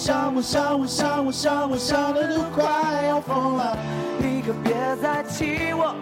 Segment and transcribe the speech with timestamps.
[0.00, 3.76] 想，我想，我想，我想，我想的都快要疯了。
[4.18, 5.94] 你可别再气我，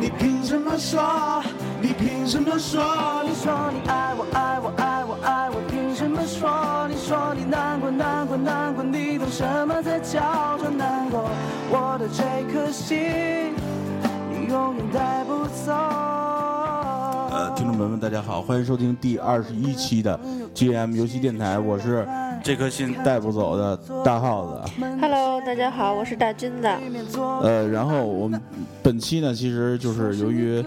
[0.00, 1.42] 你凭什么说？
[1.78, 2.82] 你凭什么说？
[3.22, 6.88] 你说你爱我，爱我，爱我，爱我，凭什么说？
[6.88, 11.28] 你说你难过，难过，难过，你懂什么才叫做难过？
[11.68, 13.52] 我的这颗心，
[14.30, 15.70] 你永远带不走。
[17.30, 20.18] 呃，听众朋友们，大家好，欢迎收听第二十一期的
[20.54, 22.08] GM 游戏电台，我是
[22.42, 24.60] 这颗心带不走的大耗子。
[25.00, 26.68] Hello，大家好，我是大军子。
[27.42, 28.40] 呃，然后我们
[28.82, 30.64] 本期呢，其实就是由于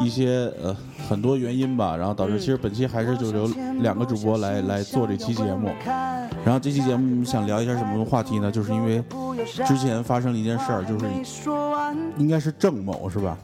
[0.00, 0.74] 一些呃
[1.08, 3.48] 很多原因吧，然后导致其实本期还是就由
[3.80, 5.70] 两个主播来来做这期节目。
[6.44, 8.50] 然后这期节目想聊一下什么话题呢？
[8.50, 9.02] 就是因为
[9.66, 11.06] 之前发生了一件事儿，就是
[12.18, 13.36] 应该是郑某是吧？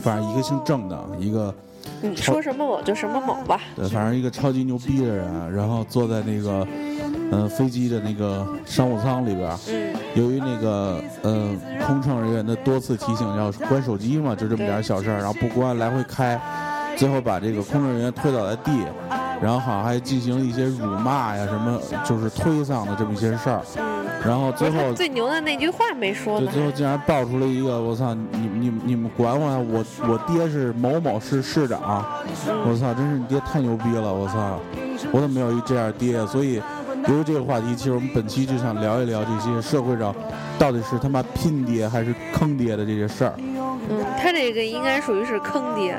[0.00, 1.52] 反正一个姓郑的，一个
[2.02, 3.60] 你说什么某就什么某吧。
[3.74, 6.64] 对，反正一个超级牛逼的人，然后坐在那个
[7.30, 9.50] 呃飞机的那个商务舱里边
[10.14, 11.48] 由于那个呃
[11.86, 16.40] 空乘人员的多次提醒要关手机嘛，就这么点儿小事儿，然后不关来回开，
[16.96, 18.70] 最后把这个空乘人员推倒在地，
[19.40, 23.62] 然后好像还进行了一些辱骂呀什么，就是推搡的这么一些事儿，
[24.24, 26.52] 然后最后最牛的那句话没说就呢。
[26.52, 32.04] 最后竟然爆出了一个我操，你你你们管我呀，我我爹是某某市市长，
[32.66, 34.58] 我操，真是你爹太牛逼了，我操，
[35.12, 36.26] 我怎么没有一这样爹？
[36.26, 36.60] 所以
[37.08, 40.14] 由于这个话题，其实我们本期就想聊一聊这些社会上
[40.58, 43.34] 到底是他妈拼爹还是坑爹的这些事儿。
[43.38, 45.98] 嗯，他这个应该属于是坑爹。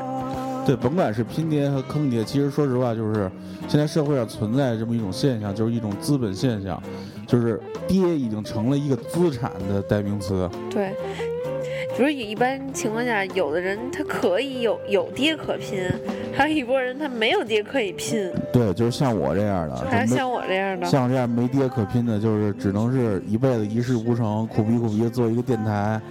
[0.65, 3.29] 对，甭管是拼爹和坑爹，其实说实话，就是
[3.67, 6.81] 现在社会上存在这么一种现象，就是一种资本现象，
[7.25, 10.47] 就是爹已经成了一个资产的代名词。
[10.69, 10.93] 对，
[11.97, 15.83] 比如一般情况下，有的人他可以有有爹可拼，
[16.33, 20.85] 还有一波人他没有爹可以拼，对，就是像我这样的，还有像我这样的。
[20.87, 26.01] 像我这样没爹可拼的，就是只能是一辈子一事无成，苦逼苦逼的做一个电台，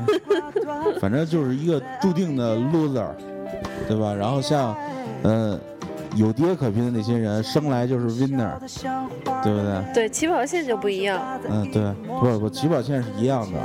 [1.00, 3.08] 反正就是一个注定的 loser，
[3.88, 4.14] 对吧？
[4.14, 4.76] 然后像，
[5.22, 5.58] 呃，
[6.16, 8.58] 有爹可拼的那些人，生来就是 winner，
[9.42, 9.94] 对不对？
[9.94, 13.58] 对，起跑线就不一样，嗯，对，不不，起跑线是一样的，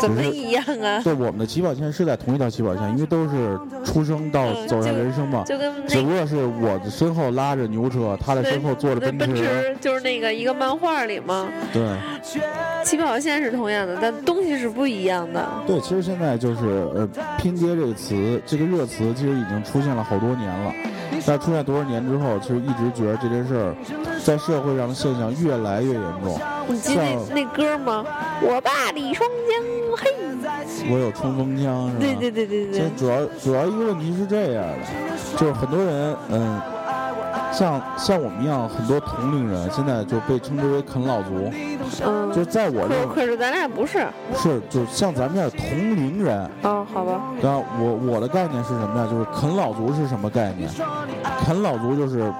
[0.00, 1.00] 怎么一样啊？
[1.02, 5.44] 对，我们的起跑线是在同一条起跑线，因为都是出生到嗯走向人生嘛。
[5.44, 9.44] 就跟那只不过是我的身后拉着牛车，他的身后坐着那奔奔驰。
[9.44, 11.82] 驰就是那个一个漫画里嘛，对
[12.84, 15.48] 起跑线是同样的，但东西是不一样的。
[15.66, 20.72] 对，其实现在就是呃“拼爹”这个词，这个热词其实已经出现了好多年了。
[21.26, 23.74] 但出现多少年之后，其实一直觉得这件事儿
[24.24, 26.38] 在社会上的现象越来越严重。
[26.68, 27.02] 你记得
[27.34, 28.04] 那歌吗？
[28.42, 29.62] 我爸李双江，
[29.96, 32.00] 嘿，我有冲锋枪，是吧？
[32.00, 36.60] 对对对对对，其实主要主要一个问题是这样的，就是很多人，嗯，
[37.58, 41.50] 像像我们一样，很多同龄人现在就被称之为啃老族，
[42.06, 44.06] 嗯，就在我可这可是咱俩不是。
[44.36, 49.08] 是就像咱们这样同龄人，哦，好吧，然后我我的概念是什么呀？
[49.10, 50.70] 就是啃老族是什么概念？
[51.44, 52.32] 啃老族就是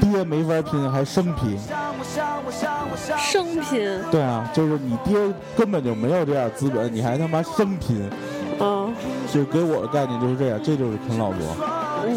[0.00, 1.58] 爹没法拼，还生拼。
[3.18, 5.16] 生拼，对啊，就是你爹
[5.56, 8.31] 根本就没有这样资本，你还他妈生拼，嗯，
[9.32, 11.38] 就给我的概念就是这样，这就是啃老族。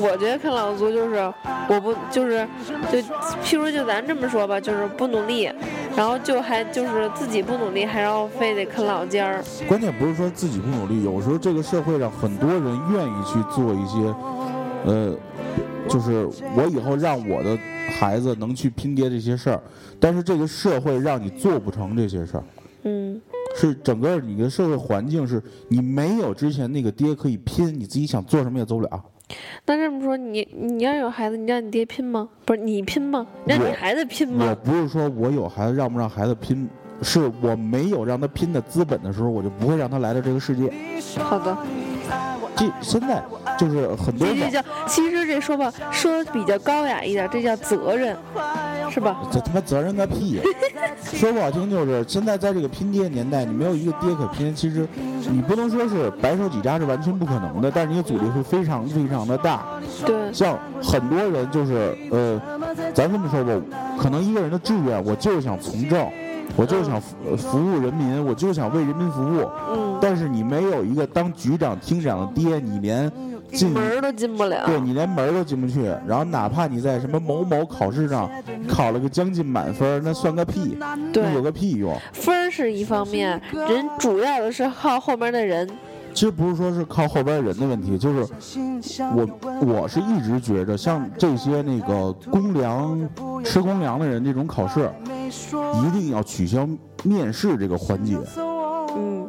[0.01, 1.31] 我觉得啃老族就是
[1.69, 2.45] 我不就是
[2.91, 2.97] 就
[3.43, 5.49] 譬如就咱这么说吧，就是不努力，
[5.95, 14.13] 然后就还就是自己不努力，还要非得啃老尖儿，关键不是说自己不努力，有时候这个社会上很多人愿意去做一些，
[14.85, 15.15] 呃，
[15.87, 17.57] 就是我以后让我的
[17.97, 19.61] 孩子能去拼爹这些事儿，
[19.99, 22.43] 但是这个社会让你做不成这些事儿。
[22.83, 23.21] 嗯，
[23.55, 29.03] 是整个你的社会环境是你没有之前那个爹可以拼，你自己想做什么也做不了。
[29.65, 32.29] 那这么说你你要有孩子，你让你爹拼吗？
[32.45, 33.25] 不是你拼吗？
[33.47, 34.55] 让你孩子拼吗我？
[34.55, 36.69] 不是说我有孩子让不让孩子拼，
[37.01, 40.71] 是我没有让他拼的资本的时候，我就不会让他来到这个世界。
[41.19, 41.55] 好的，
[42.55, 43.23] 这现在
[43.57, 48.15] 就是很多网这其实这说吧说得比较高雅一点，这叫责任，
[48.89, 49.17] 是吧？
[49.31, 50.41] 这他妈责任个屁！
[51.03, 54.87] 说不好听就是现在在这个拼爹年代，你没有一个爹可拼，其实
[55.29, 59.63] 你不能说是白手起家是完全不可能的，但是你的阻力会非常非常的大。
[60.05, 62.41] 对，像很多人就是呃，
[62.93, 63.65] 咱这么说吧，
[63.97, 66.05] 可能一个人的志愿，我就是想从政，
[66.55, 69.49] 我就是想服务人民，我就是想为人民服务。
[69.69, 73.11] 嗯，但是你没有一个当局长、厅长的爹，你连
[73.51, 74.65] 进门儿都进不了。
[74.65, 78.29] 对你连门儿都进不去，然后哪怕你在什么某某考试上
[78.67, 80.77] 考了个将近满分，那算个屁，
[81.11, 81.97] 对那有个屁用？
[82.13, 85.69] 分是一方面，人主要的是靠后面的人。
[86.15, 88.25] 其实不是说是靠后边人的问题，就是
[89.13, 89.27] 我
[89.67, 92.97] 我是一直觉着像这些那个公粮
[93.43, 94.89] 吃公粮的人这种考试，
[95.29, 96.65] 一定要取消
[97.03, 98.17] 面试这个环节，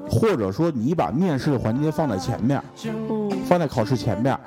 [0.08, 4.38] 或者说你把面试的环节放在前面，嗯，放在考试前面，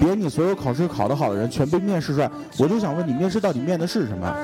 [0.00, 2.30] 别你所有考试考得好的人全被面试出来。
[2.58, 4.34] 我就想问你，面试到底面的是什么？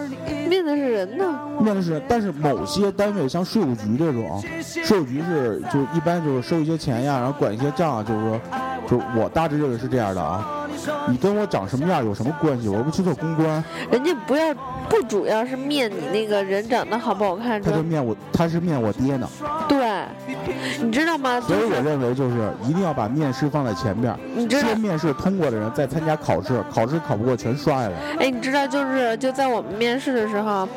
[0.48, 1.24] 面的是人呢。
[1.60, 8.40] 面的是，但是某些单位像税务局这种，税务局是就一般就是收一些钱呀，然后管一些账啊，就是说，
[8.88, 10.60] 就我大致认为是这样的啊。
[11.08, 12.68] 你跟我长什么样有什么关系？
[12.68, 14.54] 我又不去做公关，人家不要
[14.88, 19.28] 不主要是面你那个人长得好不好看，他就面我，他是面我爹呢。
[19.68, 20.04] 对，
[20.82, 21.40] 你知道吗？
[21.40, 27.96] 所以我认为就是一定要把面试放在前边，你知道先面试通过的人再参加考试，考试考不过全刷下来。
[28.18, 30.68] 哎，你知道，就是就在我们面试的时候，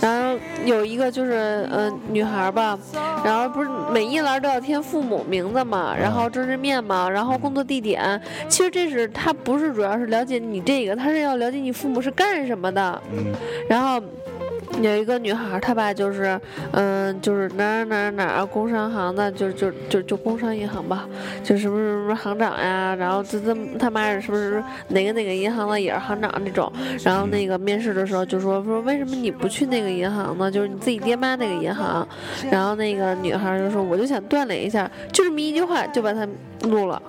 [0.00, 2.78] 然后有一个就是呃女孩儿吧，
[3.24, 8.20] 然后不是每一栏都要填父母名字嘛，然后政治面嘛，然后工作地点。
[8.48, 13.02] 其实这是他不是主要是了解你这个，他是要了解你父母是干什么的。
[13.12, 13.32] 嗯，
[13.68, 14.00] 然后
[14.82, 16.40] 有一个女孩，她爸就是，
[16.72, 21.06] 嗯，就是哪儿哪儿哪儿工商行的，就就就就工商银行吧，
[21.44, 26.72] 就什么什么行长呀，然后这这他妈是是不是哪个哪个银行的也是行长那种，
[27.04, 30.50] 然后那个面试的时候就说说为什么你不去那个银行呢？
[30.50, 32.06] 就是你自己爹妈那个银行，
[32.50, 36.26] 然后那个女孩就说我就想锻炼一下，就这么一句话就把他
[36.62, 37.00] 录了，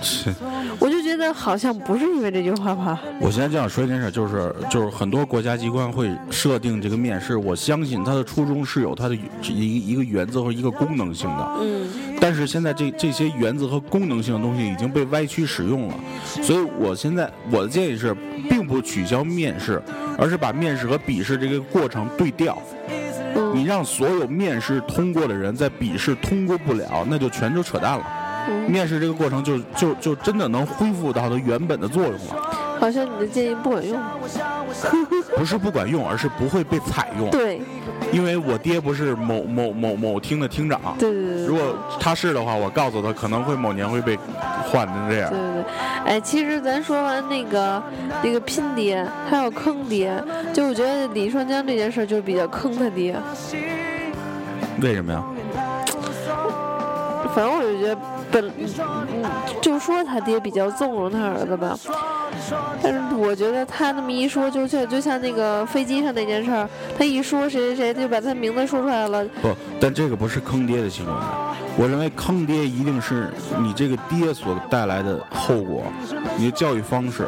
[0.00, 0.34] 是。
[0.78, 11.50] 我就觉得好像不是因为这句话吧，我现在就想说一件事，就是就是很多国家机关会设定这个面试，我相信它的初衷是有它的一一个原则和一个功能性的。
[11.60, 11.88] 嗯
[12.22, 15.94] 但是现在这这些原则和功能性的东西已经被歪曲使用了，
[16.42, 18.14] 所以我现在我的建议是，
[18.48, 19.82] 并不取消面试，
[20.18, 22.60] 而是把面试和笔试这个过程对调。
[23.54, 28.04] 你嗯让所有面试通过的人在笔试通过不了，那就全都扯淡了。
[28.48, 32.36] 嗯，面试这个过程就就就真的能恢复到它原本的作用了，
[32.78, 34.00] 好像你的建议不管用，
[35.36, 37.30] 不是不管用，而是不会被采用。
[37.30, 37.60] 对
[38.12, 41.46] 因为我爹不是某某某某厅的厅长，对对对对。
[41.46, 41.62] 如果
[42.00, 44.18] 他是的话，我告诉他可能会某年会被
[44.64, 45.38] 换成这样对。
[45.38, 45.64] 对对，
[46.06, 47.80] 哎，其实咱说完那个
[48.22, 50.12] 那个拼爹，还有坑爹，
[50.52, 53.14] 就我觉得李双江这件事就是比较坑他爹。
[54.80, 55.22] 为什么呀？
[57.34, 58.00] 反正我就觉得
[58.30, 58.50] 本，
[59.12, 59.24] 嗯，
[59.60, 61.78] 就说他爹比较纵容他儿子吧，
[62.82, 66.68] 但是我觉得他那么一说，就像就像那个飞机上那件事儿，
[66.98, 69.24] 他一说谁谁谁，他就把他名字说出来了。
[69.42, 69.48] 不，
[69.80, 71.12] 但这个不是坑爹的行为。
[71.76, 75.84] 我认为坑爹一定是你这个爹所带来的后果，
[76.36, 77.26] 你的教育方式。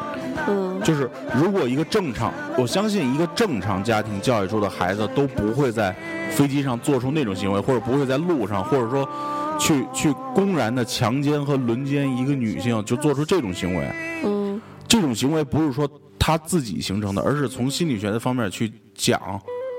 [0.49, 5.95] 嗯，就是如果一个正常，我相信一个正常家庭教育出的孩子都不会在
[6.31, 9.09] 飞机上做出那种行为，或者不会在路上，或者说
[9.58, 13.90] 去去公然的强奸和轮奸一个女性，就做出这种行为。
[14.25, 15.88] 嗯这种行为不是说
[16.19, 19.19] 他自己形成的，而是从心理学的方面去讲，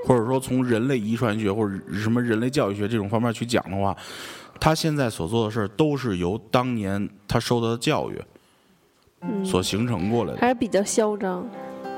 [0.04, 3.96] 或者说从人类遗传学或者什么人类教育学这种方面去讲的话，
[4.58, 8.20] 他现在所做的事儿都是由当年他受到的教育
[9.20, 10.40] 嗯，所形成过来的。
[10.40, 11.46] 还是比较嚣张。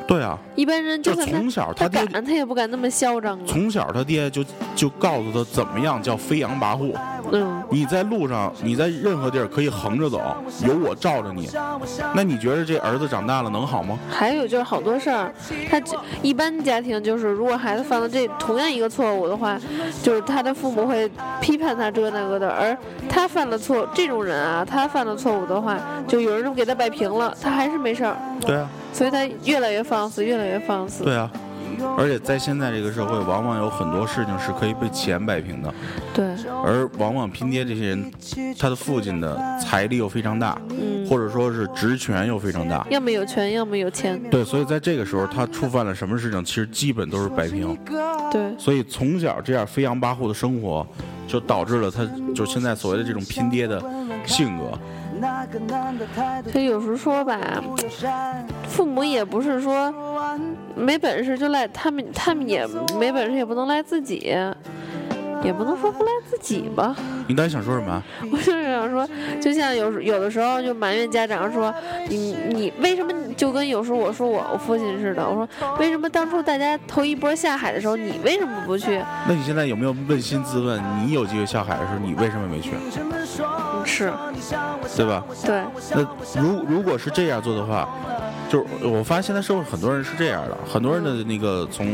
[0.06, 3.44] 对啊，一般人就从小他他爹敢，他也不敢那么嚣张啊。
[3.46, 4.44] 从小他爹就
[4.76, 6.94] 就告诉他怎么样叫飞扬跋扈。
[7.32, 10.20] 嗯，你在路上，你在任何地儿可以横着走，
[10.66, 11.48] 有我罩着你。
[12.14, 13.98] 那你觉得这儿子长大了能好吗？
[14.10, 15.32] 还有就是好多事儿，
[15.70, 19.58] 他就一般家庭就是，如果孩子犯了这同样一个错误的话，
[20.02, 22.76] 就是他的父母会批判他这个那个的，而
[23.08, 31.04] 他犯了错，这种人啊，他犯了错误的话，就有人就给他摆平了，他还是没事儿，对啊，所以他越来越放肆，越来越放肆。
[31.04, 31.30] 对啊。
[31.96, 35.72] 而且在现在这个社会，往往有很多事情是可以被钱摆平的，
[36.14, 36.24] 对，
[36.64, 38.12] 而往往拼爹这些人，
[38.58, 42.86] 他的父亲的财力又非常大，嗯，或者说是职权又非常大。
[42.90, 44.20] 要么有权，要么有钱。
[44.30, 47.76] 对，所以在这个时候，他触犯了什么事情，其实基本都是摆平。
[48.30, 50.86] 对，所以从小这样飞扬跋扈的生活，
[51.26, 53.82] 就导致了他就现在所谓的这种拼爹的
[54.24, 54.78] 性格。
[56.52, 57.40] 所以有时候说吧，
[58.68, 59.92] 父母也不是说
[60.74, 62.66] 没本事就赖他们，他们也
[62.98, 64.34] 没本事也不能赖自己，
[65.42, 66.94] 也不能说不赖自己吧。
[67.26, 68.02] 你到底想说什么啊？
[68.32, 69.08] 我就是想说，
[69.40, 71.74] 就像有时有的时候就埋怨家长说，
[72.08, 79.00] 你你为什么就跟有时候我说我我父亲似的，我说为什么当初大家头一波下海的时候，你为什么不去？
[79.28, 82.70] 那你现在有没有扪心自问，你有机会下海的时候，你为什么没去？
[82.92, 84.12] 嗯是，
[84.96, 85.22] 对吧？
[85.44, 85.62] 对，
[85.94, 86.02] 那
[86.40, 87.88] 如如果是这样做的话，
[88.48, 91.86] 就是我发现现在社会很多人是这样的，很多人的那个从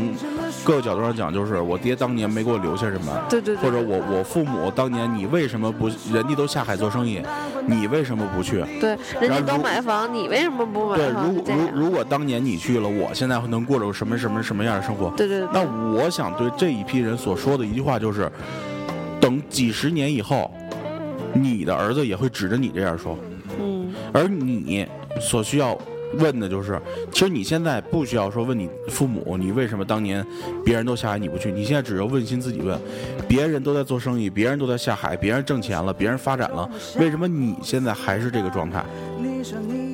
[0.63, 7.21] 各个角度上讲，就是我爹当年没给我留下什么，对对对，或者我我父母当年你为什么不，人家都下海做生意，
[7.67, 8.63] 你为什么不去？
[8.79, 15.11] 对，人家都买房，你为什么不买对，如如如果当年你去了，我现在能过着什么什么什么样的生活？
[15.17, 15.61] 对对对，那
[15.93, 18.31] 我想对这一批人所说的一句话就是：
[19.19, 20.49] 等几十年以后，
[21.33, 23.17] 你的儿子也会指着你这样说。
[23.59, 24.87] 嗯而你
[25.21, 25.77] 所需要
[26.19, 26.79] 问的就是，
[27.11, 30.25] 其实你现在不需要说问你父母，你为什么当年
[30.63, 31.51] 别人都下海你不去？
[31.51, 32.79] 你现在只要问心自己问，
[33.27, 38.83] 别人都在做生意，别人都在下海，别人挣钱了，别人发展了，为什么你现在还是这个状态？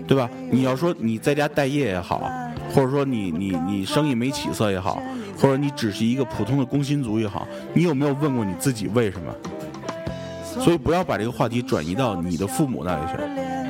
[0.07, 0.29] 对吧？
[0.51, 2.31] 你要说你在家待业也好，
[2.73, 5.01] 或者说你你你生意没起色也好，
[5.37, 9.33] 或者你只是一个普通的工薪族也好，你有没有问过你自己为什么？
[10.59, 13.17] 所以不要把这个话题转移到你的父母那里去，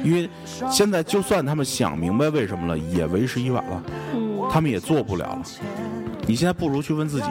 [0.04, 0.30] 因为
[0.70, 5.42] 现在就算他们想明白为什么了，也为时已晚了，嗯，他们也做不了了。
[6.26, 7.28] 你现在不如去问自己。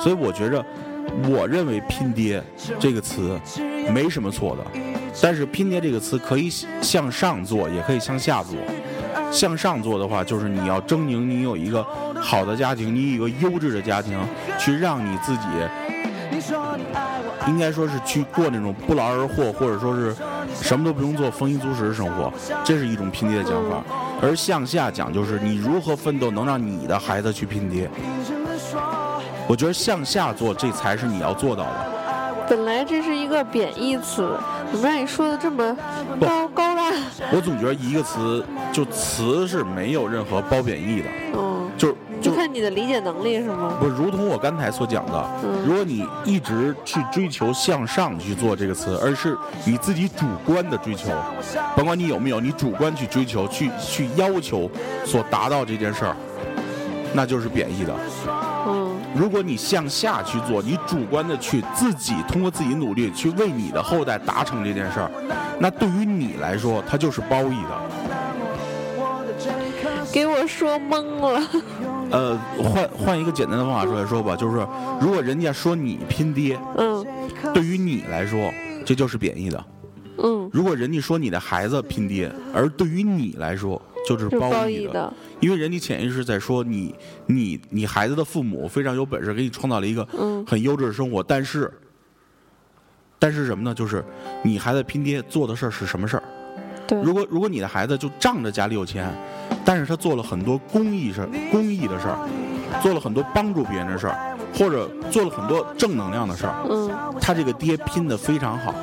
[0.00, 0.64] 所以我觉着，
[1.28, 2.42] 我认为“拼爹”
[2.78, 3.38] 这个词
[3.92, 4.64] 没什么错的，
[5.20, 6.48] 但是“拼爹”这个词可以
[6.80, 8.56] 向上做，也可以向下做。
[9.30, 11.84] 向上做的话，就是你要狰狞，你有一个
[12.20, 14.16] 好的家庭，你有一个优质的家庭，
[14.58, 15.42] 去让你自己
[17.48, 20.14] 应该说是去过那种不劳而获，或者说是
[20.60, 22.32] 什么都不用做、丰衣足食的生活，
[22.64, 23.82] 这是一种拼爹的讲法。
[24.22, 27.90] 而向下讲就是你如何奋斗，能让你的孩子去拼爹。
[29.46, 31.92] 我觉得向下做，这才是你要做到的。
[32.48, 34.36] 本来这是一个贬义词，
[34.70, 35.76] 怎么让你说的这么
[36.18, 36.92] 不高高大？
[37.32, 41.94] 我总觉得一个词，就词是没有任何褒贬义的，嗯，就是
[42.44, 43.72] 看你的理解能力是吗？
[43.80, 49.34] 不如同我刚才所讲的，嗯如果你一直去追求向上去做这个词，而是
[49.64, 51.08] 你自己主观的追求，
[51.74, 54.70] 甭管你有没有，你主观去追求、去去要求
[55.06, 56.14] 所达到这件事儿，
[57.14, 57.94] 那就是贬义的。
[58.66, 65.10] 嗯如果你向下去做，你主观的去自己通过自己努力去为你的后代达成这件事儿，
[65.58, 68.03] 那对于你来说，它就是褒义的。
[70.14, 71.42] 给我说懵了。
[72.12, 74.64] 呃，换换一个简单的方法说来说吧，就是
[75.00, 77.04] 如果人家说你拼爹，嗯
[77.52, 78.48] 对于你来说，
[78.86, 79.64] 这就是贬义的。
[80.18, 85.12] 嗯，如果人家说你的孩子拼爹，而对于你来说就是是褒义的。
[85.40, 86.94] 因为人家潜意识在说你
[87.26, 91.68] 你你孩子的父母非常有本事，给你创造了一个嗯很优质的生活，但是
[93.18, 93.74] 但是什么呢？
[93.74, 94.04] 就是
[94.44, 96.22] 你孩子拼爹做的事儿是什么事儿？
[96.86, 99.12] 对，如果如果你的孩子就仗着家里有钱，
[99.64, 102.18] 但是他做了很多公益事儿、公益的事儿，
[102.82, 108.74] 做了很多帮助别人的事儿，或者做了很多正能量的事儿，嗯他这个爹拼得非常好。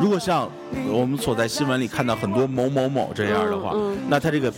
[0.00, 0.48] 如果像
[0.88, 4.52] 我们所在新闻里看到很多某某某这样的话，嗯嗯那他这个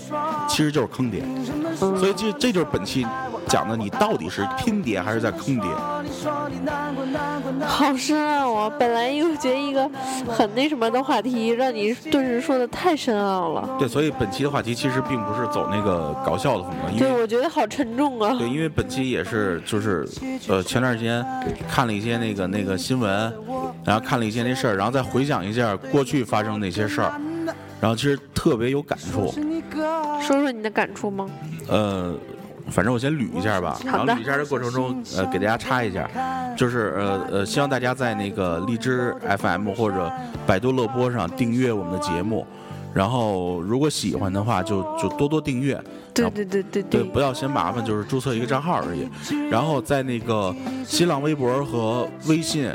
[0.49, 1.23] 其实就是坑爹。
[1.81, 3.07] 嗯，所以这这就是本期
[3.49, 5.69] 讲的，你到底是拼爹还是在坑爹？
[7.67, 8.73] 好深奥啊！
[8.79, 9.89] 本来又觉得一个
[10.29, 13.69] 很那什么的话题，让你顿时说的太深奥了。
[13.79, 18.35] 对，所以本期的话题其实并不是走那个搞笑的风格，因对，为我觉得好沉重啊。
[18.39, 20.07] 对，因为本期也是就是
[20.49, 21.25] 呃前段时间
[21.69, 23.33] 看了一些那个那个新闻，
[23.85, 27.13] 然后看了一些那事儿，然后再回想一下过去发生那些事儿，
[27.81, 29.33] 然后其实特别有感触。
[30.21, 31.29] 说说你的感触吗？
[31.69, 32.15] 呃，
[32.71, 36.09] 反正我先捋一下吧，然后捋一下的过程中，呃，给大家插一下，
[36.57, 40.11] 就是呃呃，希望大家在那个荔枝 FM 或者
[40.47, 42.47] 百度乐播上订阅我们的节目，
[42.93, 45.81] 然后如果喜欢的话就就多多订阅，
[46.13, 49.09] 对对对对对，不要嫌麻烦，就是注册一个账号而已。
[49.51, 50.55] 然后在那个
[50.87, 52.69] 新浪微博和微信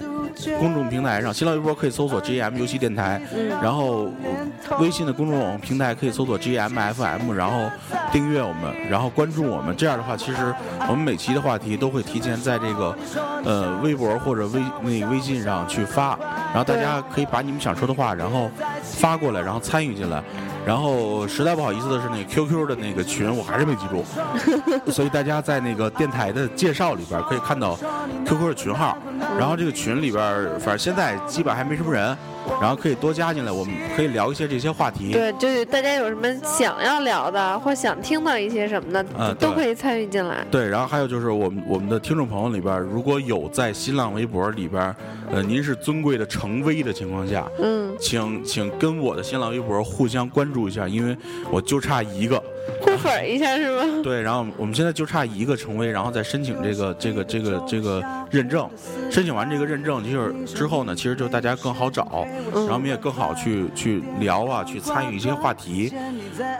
[0.60, 7.70] 公众平台上，新浪微博可以搜索 GM 游戏电台，嗯然后呃微信的公众平台可以搜索 GMFM，然后
[8.12, 9.76] 订阅我们，然后关注我们。
[9.76, 10.54] 这样的话，其实
[10.88, 12.96] 我们每期的话题都会提前在这个
[13.44, 16.18] 呃微博或者微那个微信上去发，
[16.54, 18.50] 然后大家可以把你们想说的话，然后
[18.82, 20.22] 发过来，然后参与进来。
[20.66, 24.04] 然后实在不好意思的是，那个 QQ 的那个群我还是没记住，
[24.92, 27.78] 所以大家在那个电台的介绍里边可以看到
[28.26, 28.98] QQ 的群号，
[29.38, 32.16] 然后这个群里边反正现在基本还没什么人，
[32.62, 35.12] 然后可以多加进来，我们可以聊一些这些话题。
[35.12, 40.46] 对，就是大家有什么想要聊的，或想听到一些什么的，嗯都可以参与进来。
[40.52, 44.96] 对，然后还有就是我们我们的听众朋友里边，如果有在新浪微博里边，
[45.32, 51.16] 呃，您是尊贵的成威的情况下，嗯，请请跟我的新浪微博互相关注一下，因为
[51.52, 52.42] 我就差一个，
[52.82, 54.02] 互粉一下是吗？
[54.04, 58.68] 对，然后我们现在就差一个成为，然后再申请这个这个这个这个认证。
[59.10, 65.94] 申请完这个认证，就是之后呢，其实就大家更好找，然后我们也更好去去聊啊，去参与一些话题。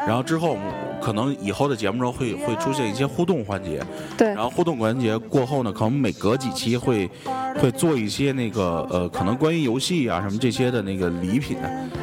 [0.06, 0.58] 然后之后
[1.02, 3.84] 可能以后的节目中会会出现一些互动环节。
[4.18, 7.10] 对然，后互动环节过后呢，可能每隔几期会
[7.62, 11.58] 会做一些那个呃，可能关于游戏啊什么这些的那个礼品，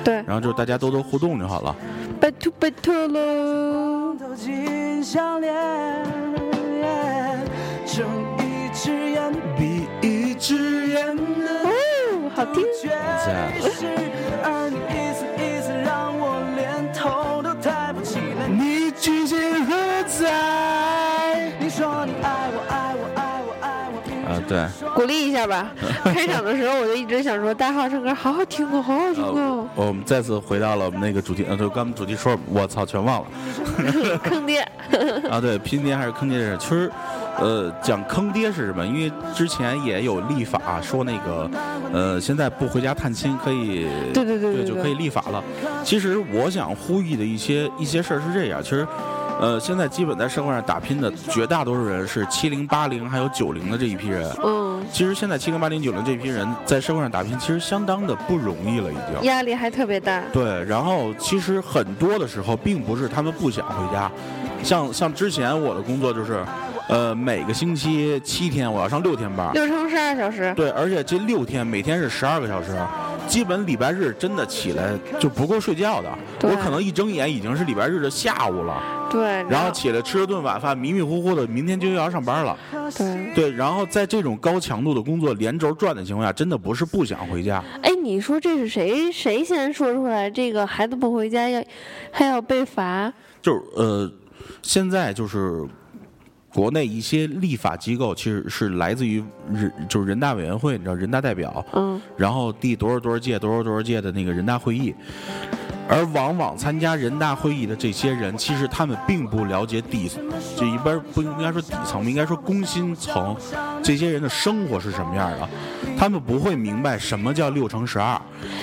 [0.05, 1.75] 对，然后就大家多多互动就好了。
[2.21, 4.17] 拜托拜托喽。
[7.87, 8.05] 睁
[8.39, 11.16] 一只眼闭一只眼
[12.57, 12.67] 听。
[14.71, 18.49] 你一次一次让我连头都抬不起来。
[18.49, 19.75] 你究竟何
[20.07, 21.53] 在？
[21.59, 23.99] 你说你爱我，爱我，爱我，爱我，
[24.33, 24.67] 啊，对。
[24.95, 25.71] 鼓励一下吧。
[26.05, 29.69] 开场的时候我就一直想说，大号唱歌好好听哦，好好听哦。
[29.75, 33.27] 我们再次回到了我们那个主题，呃，对，刚刚主题说，我操，全忘了
[34.23, 34.61] 坑爹。
[35.31, 35.41] 啊。
[35.41, 36.91] 对，拼爹还是坑爹这事，其实，
[37.39, 38.87] 呃，讲坑爹是什么？
[38.87, 41.51] 因为之前也有立法说那个，
[41.93, 45.43] 呃，现在不回家探亲可以，对对对就可以立法了。
[45.85, 48.87] 其实我想呼吁的一些一些事儿是这样，其实。
[49.39, 54.35] 呃，现在基本在社会上打拼的绝大多数人是七零、八零还有九零的这一批人。
[54.43, 59.25] 嗯，其实现在七零、八零、九零这批人在社会上打拼，其实相当的不容易了，已经。
[59.25, 60.23] 压力还特别大。
[60.33, 64.11] 对，然后其实很多的时候，并不是他们不想回家，
[64.63, 66.43] 像像之前我的工作就是，
[66.89, 70.53] 呃，每个星期七天我要上六天班，六乘十二小时。
[70.55, 72.77] 对，而且这六天每天是十二个小时，
[73.27, 76.09] 基本礼拜日真的起来就不够睡觉的，
[76.43, 82.57] 我可能一睁眼已经是礼拜日的下午了，对，然后起来吃了顿晚饭，迷迷糊糊的，明天就要上班了。
[82.97, 83.35] 对。
[83.35, 87.63] 对，然后在这种高强度的工作连轴转的情况下，真的不是不想回家。
[87.83, 90.31] 哎，你说这是谁谁先说出来？
[90.31, 91.63] 这个孩子不回家要
[92.13, 93.13] 还要被罚？
[93.43, 94.11] 就是呃，
[94.63, 95.67] 现在就是
[96.57, 99.23] 国内一些立法机构，其实是来自于
[99.53, 104.95] 人，就是人大委员会，你知道人大代表，嗯，然后第多少多少届、多少多少届的那个人大会议。
[105.89, 110.11] 而往往参加人大会议的这些人，其实他们并不了解底，
[110.57, 113.37] 这一般不应该说底层，应该说工薪层，
[113.83, 115.49] 这些人的生活是什么样的，
[115.97, 118.21] 他们不会明白什么叫六乘十二，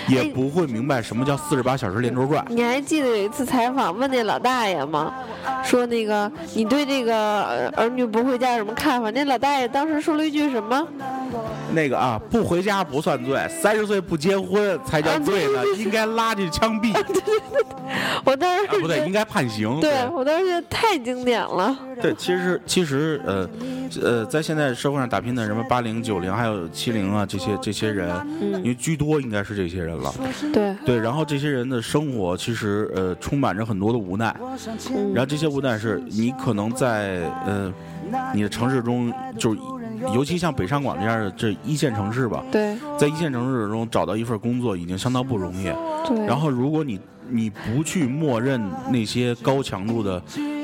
[0.07, 2.45] 也不会明白什么叫四十八小时连轴转。
[2.49, 5.13] 你还记得有一次采访问那老大爷吗？
[5.63, 9.09] 说那个你对这个呃儿女不回家有什么看法？
[9.11, 10.85] 那老大爷当时说了一句什么？
[11.71, 16.93] 那个啊，不回家不算罪，三十岁不结婚才叫罪呢，应该拉去枪毙。
[18.25, 19.79] 我当时啊，不对，应该判刑。
[19.79, 21.77] 对我当时觉得太经典了。
[22.01, 23.49] 对，其实其实呃
[24.01, 28.09] 呃，在现在社会上打拼的什么八零、九零还有七零啊，这些这些人，
[28.41, 30.13] 嗯因为居多应该是这些人了。
[30.53, 34.35] 对，对，然后这些人的生活其实呃充满着很多的无奈，
[35.13, 37.71] 然后这些无奈是你可能在呃
[38.33, 39.59] 你的城市中，就是
[40.13, 45.71] 尤其像北上广这样的这一线城市吧，对在一线城市中找到一份工作已经相当不容易。
[46.07, 46.25] 对。
[46.25, 50.21] 然后，如果你你不去默认那些高强度的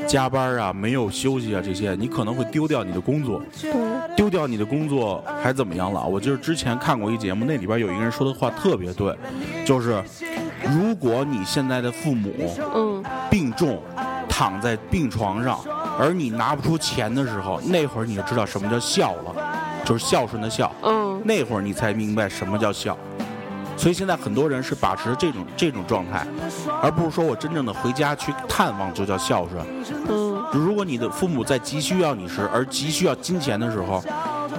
[0.08, 3.42] 加班啊、没有休息啊这些，你可能会丢掉你的工作。
[3.62, 3.72] 对
[4.16, 6.06] 丢掉你的工作还怎么样了？
[6.06, 9.16] 我就是之前看过一节目，那里边有一个人说的话特别对，
[9.66, 10.04] 就是
[10.64, 12.34] 如果你现在的父母
[12.76, 13.82] 嗯，病重，
[14.28, 15.58] 躺在病床上，
[16.00, 19.36] 而你拿不出钱的时候，那会儿你就知道什么叫孝了，
[19.84, 20.72] 就是孝顺的孝。
[20.82, 22.98] 嗯，那会儿你才明白什么叫孝。
[23.76, 26.26] 所以现在很多人是把持这种这种状态，
[26.82, 29.66] 而不是说我真正的回家去探望就叫孝顺。
[30.10, 34.04] 嗯，如果你的父母在急需要你时，而急需要金钱的时候，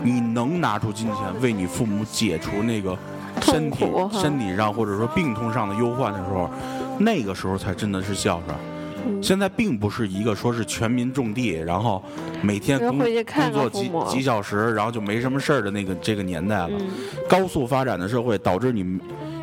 [0.03, 2.97] 你能拿出金钱为你父母解除那个
[3.43, 6.51] 身体身体上或者说病痛上的忧患的时候，
[6.99, 8.57] 那个时候才真的是孝顺。
[9.07, 12.03] 嗯现在并不是一个说是全民种地，然后
[12.43, 16.71] 每天工工作几几小时，然后就没什么事儿的那个这个年代了。
[16.73, 16.89] 嗯
[17.29, 18.99] 高速发展的社会导致你，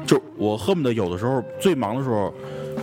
[0.05, 2.33] 就我恨不得有的时候最忙的时候，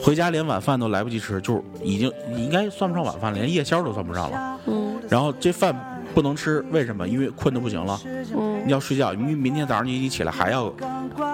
[0.01, 4.61] 回家连晚饭都来不及吃，就是已经应该算不上晚饭了，连夜宵都算不上了。
[4.67, 5.75] 嗯然后这饭
[6.15, 7.07] 不能吃，为什么？
[7.07, 8.01] 因为困得不行了，
[8.37, 10.73] 嗯你要睡觉，因为明天早上你你起来还要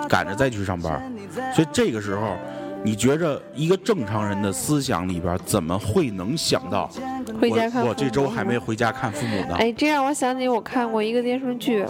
[0.09, 1.12] 赶着再去上班，
[1.55, 2.37] 所以这个时候。
[2.83, 6.90] 你觉着一个正常人的思想里边怎么会能想到
[7.38, 9.57] 回家看我我这周还没回家看父母呢。
[9.59, 11.85] 哎，这让我想起我看过一个电视剧，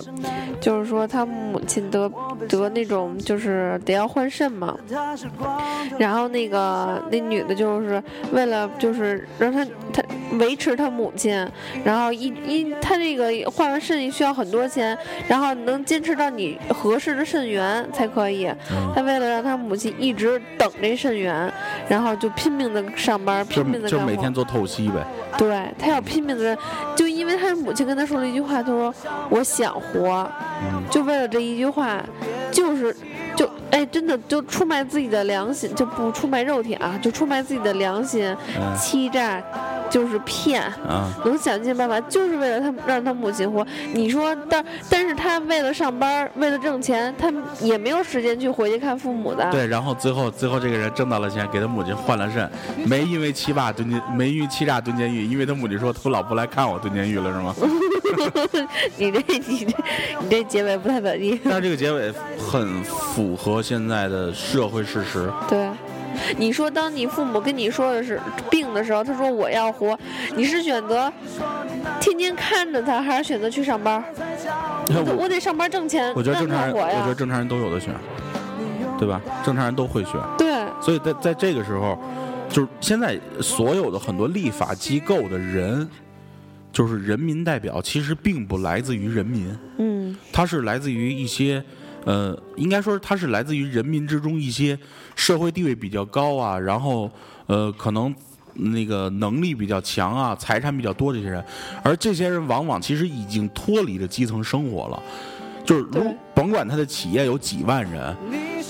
[0.61, 2.11] 就是说他母亲得
[2.49, 4.77] 得那种就是得要换肾嘛，
[5.99, 10.03] 然后那个那女的就是为了就是让他他
[10.39, 11.47] 维持他母亲，
[11.85, 14.97] 然后一一他这个换完肾需要很多钱，
[15.29, 18.47] 然后能坚持到你合适的肾源才可以。
[18.71, 21.53] 嗯他为了让他母亲一直等这肾源，
[21.89, 24.31] 然后就拼命的上班，拼命的就每天。
[24.31, 25.05] 做透析呗。
[25.39, 26.57] 对他要拼命的，
[26.97, 28.95] 就因为他母亲跟他说了一句话，他说
[29.29, 30.31] 我想活，
[30.63, 32.03] 嗯，就为了这一句话，
[32.51, 32.95] 就是
[33.37, 38.25] 就哎真的就出卖自己的良心，就不出卖肉体啊，就出卖自己的良心，
[38.57, 39.43] 嗯欺诈，
[39.91, 40.63] 就是骗。
[40.89, 43.67] 啊，能想尽办法，就是为了他让他母亲活。
[43.93, 49.51] 你说，但但是他为了上班，为了挣钱，他也没有时间去回去看父母的。
[49.51, 52.51] 对，然后最后最后这个人挣到了钱，给他母亲换了肾，
[52.89, 57.55] 没因为欺诈蹲监，没因为欺诈蹲监狱，因为他母亲说他老不来看我蹲监狱了是吗？
[58.97, 59.77] 你这你这
[60.21, 61.39] 你这结尾不太得意。
[61.45, 65.31] 但是这个结尾很符合现在的社会事实。
[65.49, 65.69] 对，
[66.37, 68.21] 你说当你父母跟你说的是
[68.51, 69.99] 病的时候，他说我要活，
[70.37, 71.13] 你是选择
[72.01, 74.03] 天天看着他，还是选择去上班？
[74.89, 77.15] 我 得我我得上班挣钱，我觉得正常人，我觉得。
[77.15, 77.95] 正常人都有的选，
[78.99, 79.21] 对吧？
[79.45, 80.15] 正常人都会选。
[80.39, 81.99] 对，所以在在这个时候，
[82.49, 85.87] 就是现在所有的很多立法机构的人，
[86.73, 91.63] 就是人民代表，其实并不来自于人民，嗯，他是来自于一些，
[92.05, 94.79] 呃，应该说它是来自于人民之中一些
[95.21, 97.11] 社会地位比较高啊，然后
[97.47, 98.15] 呃，可能。
[98.53, 101.43] 那个能力比较强啊，财产比较多这些人，
[101.85, 105.01] 而这些人往往其实已经脱离了基层生活了，
[105.65, 108.15] 就是如甭管他的企业有几万人，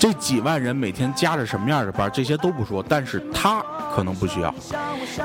[0.01, 4.51] 这几万人每天加着什么样的班，这些都不说，但是他可能不需要。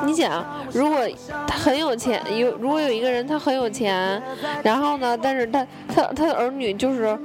[0.05, 1.01] 你想，如果
[1.47, 4.23] 他很有钱，有如果有一个人他很有钱，
[4.63, 7.19] 然后呢，但是他他他的儿女就是，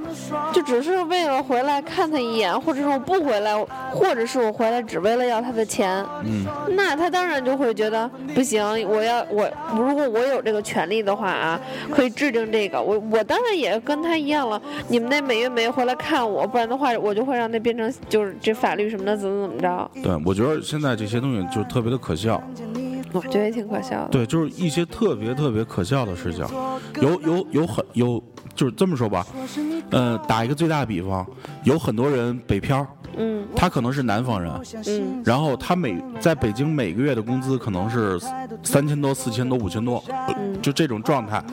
[0.54, 3.54] 就只是为了回来看他一眼，或者是我不回来，
[3.92, 5.90] 或者是我回来只为了要他的钱，
[6.24, 11.60] 嗯，那他当然就会觉得不行，我要我如果我有这个权利的话啊，
[11.94, 22.42] 可以制定这个，我我当然也跟他一样了，你们得每月每月回来看我，不然的话我就会让那变成就是这法律什么的怎么怎么着，对，我觉得现在这些东西就特别的可笑。
[23.14, 24.08] 我觉得也挺可笑的。
[24.10, 26.46] 对，就是一些特别特别可笑的事情，
[27.02, 28.24] 有有有很有，
[28.56, 29.26] 就是这么说吧，
[29.90, 31.26] 呃，打一个最大的比方，
[31.64, 34.50] 有很多人北漂，嗯他可能是南方人，
[34.88, 38.18] 嗯然后他每在北京每个月的工资可能是
[38.64, 40.02] 三千多、四千多、五千多，
[40.38, 41.44] 嗯就这种状态。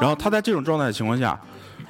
[0.00, 1.36] 然后他在这种状态的情况下，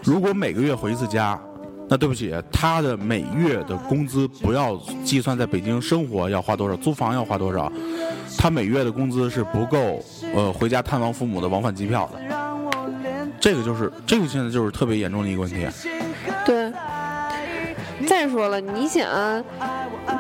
[0.03, 1.39] 如果每个月回一次家，
[1.89, 7.71] 那对不起，他的每月的工资不要计算在北京生活要花多少，租房要花多少，
[8.39, 10.03] 他每月的工资是不够
[10.35, 12.21] 呃回家探望父母的往返机票的。
[13.39, 15.67] 这个就是这个现在就是特别严重的一个问题。
[16.45, 16.56] 对。
[18.07, 19.43] 再说了，你想啊，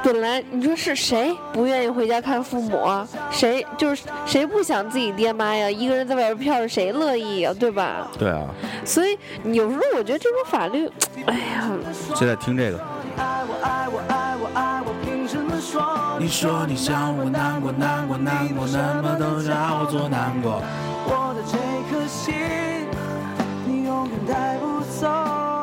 [0.02, 3.06] 本来你说是谁不愿意回家看父母啊？
[3.30, 5.70] 谁就是谁不想自己爹妈呀？
[5.70, 7.54] 一个人在外边漂着，谁乐意呀？
[7.58, 8.08] 对吧？
[8.18, 8.46] 对啊，
[8.84, 10.90] 所以有时候我觉得这种法律，
[11.26, 11.70] 哎呀，
[12.14, 12.78] 现在听这个。
[13.16, 20.60] 爱我爱我爱我爱我，凭什么说你说你想我难过难过难过，什么都让我做难过。
[21.06, 21.56] 我的这
[21.88, 22.34] 颗心，
[23.66, 25.55] 你永远带不走。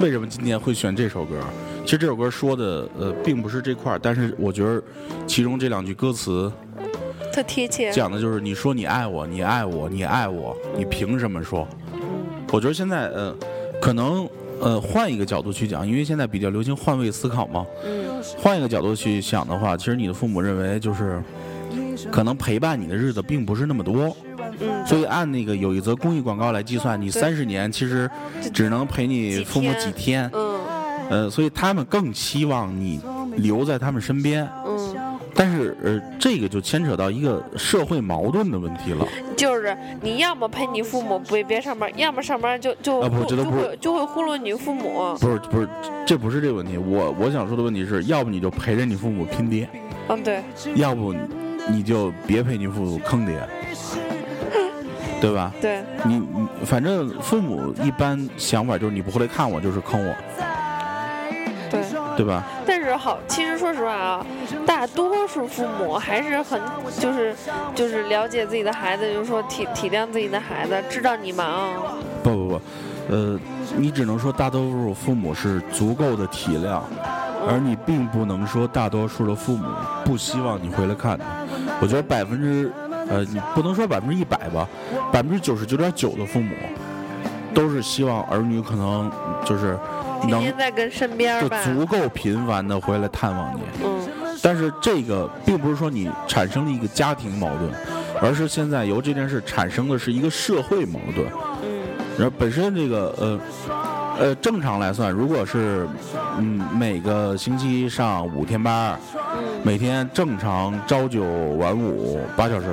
[0.00, 1.40] 为什么今天会选这首歌？
[1.84, 4.82] 其实这首歌说的呃并不是这块儿，但是我觉得
[5.26, 6.52] 其中这两句歌词
[7.32, 7.90] 特贴切。
[7.90, 11.66] 讲的就是你说你爱我，你爱我，你爱我，你凭什么说？
[12.52, 13.34] 我觉得现在呃
[13.80, 14.28] 可能
[14.60, 17.64] 呃换一个角度去讲，因为现在比较流行换位思考嘛。
[17.84, 18.04] 嗯
[18.38, 21.22] 换一个角度去想的话，其实你的父母认为就是
[22.10, 24.14] 可能陪伴你的日子并不是那么多，
[24.60, 28.10] 嗯，所以按那个有一则公益广告来计算，你三十年其实
[28.52, 30.30] 只能陪你父母几天。
[30.32, 30.60] 嗯。
[31.08, 33.00] 呃，所以他们更希望你
[33.36, 34.96] 留在他们身边，嗯，
[35.36, 39.06] 但是呃，这个就牵扯到一个社会矛盾的问题了。
[39.36, 45.16] 就是你要么陪你父母不别上班，要么上班就就啊不忽这都不是就会就会忽略你父母。
[45.20, 45.68] 不是不是，
[46.04, 46.76] 这不是这个问题。
[46.76, 49.68] 我我想说的问题是，要不你就陪着你父母拼爹，
[50.08, 50.42] 嗯，对，
[50.74, 51.14] 要不
[51.70, 53.40] 你就别陪你父母坑爹，
[55.20, 55.52] 对吧？
[55.60, 60.14] 对，你你反正父母一般想法就是你不回来看我就是坑我，
[61.70, 61.80] 对。
[62.16, 62.42] 对吧？
[62.66, 64.26] 但是好，其实说实话啊，
[64.64, 66.58] 大多数父母还是很
[66.98, 67.36] 就是
[67.74, 71.74] 就是了解自己的孩子，就是说体体谅自己的孩子，知道你忙。
[72.22, 72.60] 不不不，
[73.10, 73.38] 呃，
[73.76, 76.80] 你只能说大多数父母是足够的体谅，
[77.46, 79.66] 而你并不能说大多数的父母
[80.02, 81.24] 不希望你回来看他。
[81.82, 82.72] 我觉得百分之
[83.08, 84.68] 呃，你不能说百分之一百吧，
[85.12, 86.54] 百分之九十九点九的父母
[87.54, 89.10] 都是希望儿女可能
[89.44, 89.78] 就是
[90.28, 93.60] 能天天在跟身边就，足够频繁的回来探望你。
[93.84, 94.08] 嗯，
[94.42, 97.70] 但是这个并不是说你产生了一个家庭矛盾，
[98.20, 101.26] 而是现在由这件事产生的是一个社会矛盾。
[101.62, 101.82] 嗯，
[102.18, 103.40] 然后本身这个呃
[104.18, 105.86] 呃正常来算，如果是
[106.38, 108.98] 嗯每个星期上五天班
[109.66, 112.66] 每天正常朝九晚五八小时，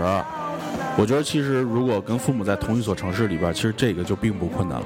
[0.95, 4.85] 我觉得其实如果跟父母在同一所城市里边，其实这个就并不困难了。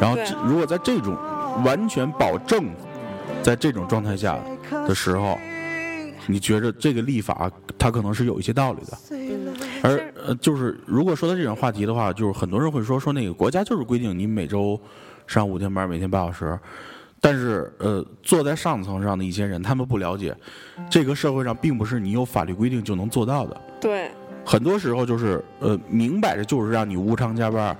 [0.00, 1.14] 然后如果在这种
[1.62, 2.70] 完全保证
[3.42, 4.38] 在这种状态下
[4.88, 5.38] 的时候，
[6.26, 8.98] 你觉着这个立法它可能是有一些道理的。
[9.10, 14.80] 嗯，而呃，就是如果说到这种话题的话，就是很多人会说说那个国家就是规定你每周
[15.26, 16.58] 上五天班，每天八小时。
[17.24, 20.36] 但是呃，坐在上层上的一些人，他们不了解，
[20.90, 23.60] 这个社会上并不是你有法律规定就能做到的。
[23.80, 24.10] 对，
[24.44, 27.76] 很多时候就是呃，明摆着就是让你无偿加班，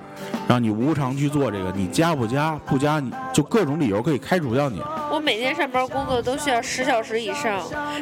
[0.49, 4.81] 让你无偿去做这个，你加不加不加，你就各种理由可以开除掉你。
[5.11, 7.61] 我每天上班工作都需要十小时以上，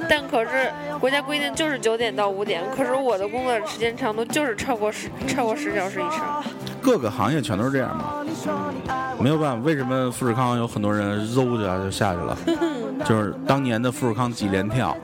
[0.08, 0.70] 但可是
[1.00, 6.42] 国家规定就是九点到五点，可是我的工作时间长度就是超过十超过十小时以上。
[6.82, 8.24] 各个行业全都是这样嘛，
[9.18, 9.62] 没有办法。
[9.64, 12.36] 为什么富士康有很多人嗖一下就下去了？
[13.04, 14.96] 就是当年的富士康几连跳，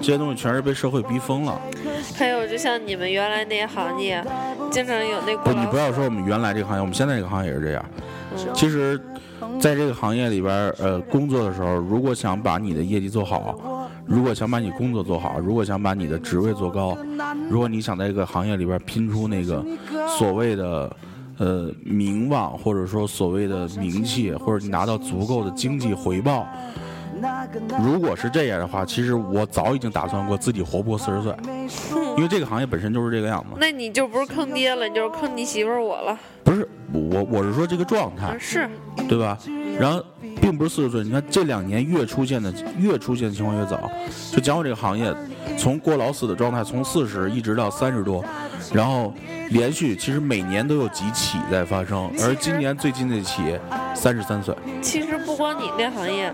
[0.00, 1.60] 这些东西全是被社会逼疯了。
[2.20, 4.22] 还有就像你们原来那行业，
[4.70, 7.82] 经常有那不，你不要说我们原来这个行业，我们现在这个行业也是这样。
[8.32, 8.54] 嗯。
[8.54, 9.00] 其实，
[9.58, 16.94] 在这个行业里边，呃，工作的时候，如果想把你的业绩做好，如果想把你工作做好，如果想把你的职位做高，
[17.48, 19.64] 如果你想在这个行业里边拼出那个
[20.18, 20.94] 所谓的
[21.38, 26.46] 呃名望，或者说所谓的名气，或者你拿到足够的经济回报，
[27.82, 31.34] 如果是这样的话，其实我早已经打算过自己活不过四十岁，
[32.20, 33.56] 因为这个行业本身就是这个样子。
[33.58, 36.18] 那你就不是坑爹了，你就是坑你媳妇儿我了。
[36.44, 38.68] 不是我，我是说这个状态啊，，是，
[39.08, 39.38] 对吧？
[39.80, 40.04] 然后
[40.42, 43.90] 并不是四十岁，你看这两年越出现的越出现的情况越早。
[44.30, 45.10] 就讲我这个行业，
[45.56, 48.22] 从过劳死的状态，从四十一直到三十多，
[48.74, 49.14] 然后
[49.48, 53.58] 连续其实每年都有几起在发生，而今年最近这起
[53.94, 56.30] 三十三岁，其实不光你那行业，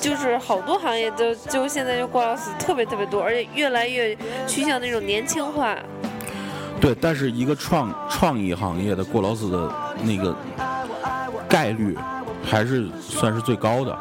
[0.00, 4.16] 就是好多行业都就现在就过劳死特别特别多，而且越来越
[4.48, 5.76] 趋向那种年轻化。
[6.80, 9.72] 对，但是一个创创意行业的过劳死的
[10.02, 10.34] 那个
[11.48, 11.96] 概率
[12.44, 13.96] 还是算是最高的，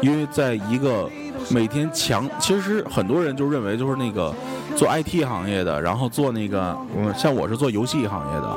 [0.00, 1.08] 因为在一个
[1.50, 4.34] 每天强，其实很多人就认为就是那个
[4.76, 6.76] 做 IT 行业的，然后做那个，
[7.16, 8.56] 像我是做游戏行业的，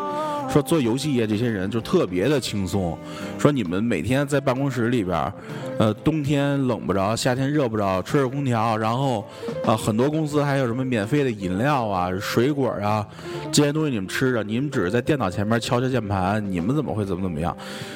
[0.51, 2.97] 说做游戏业这些人就特别的轻松，
[3.39, 5.33] 说你们每天在办公室里边，
[5.77, 9.25] 呃，冬天冷不着，夏天热不着，吹着空调，然后
[9.65, 13.07] 啊、很多公司还有什么免费的饮料啊、水果啊
[13.49, 17.55] 这些东西你们吃着，你们只是在电脑前面敲敲键盘，你们怎么会怎么怎么样？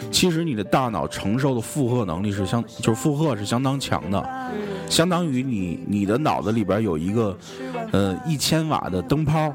[0.10, 4.26] 其实你的大脑承受的负荷能力是相，就是负荷是相当强的，
[4.89, 7.38] 相当于你你的脑子里边有一个
[7.91, 9.54] 呃一千瓦的灯泡，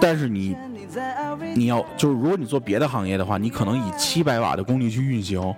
[0.00, 0.56] 但是你
[1.54, 5.54] 你要就是如果你做别的行业的话，你可能以七百瓦的功率去运行，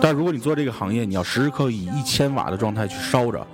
[0.00, 3.46] 但如果你做这个行业，你要时时刻刻以一千瓦的状态去烧着。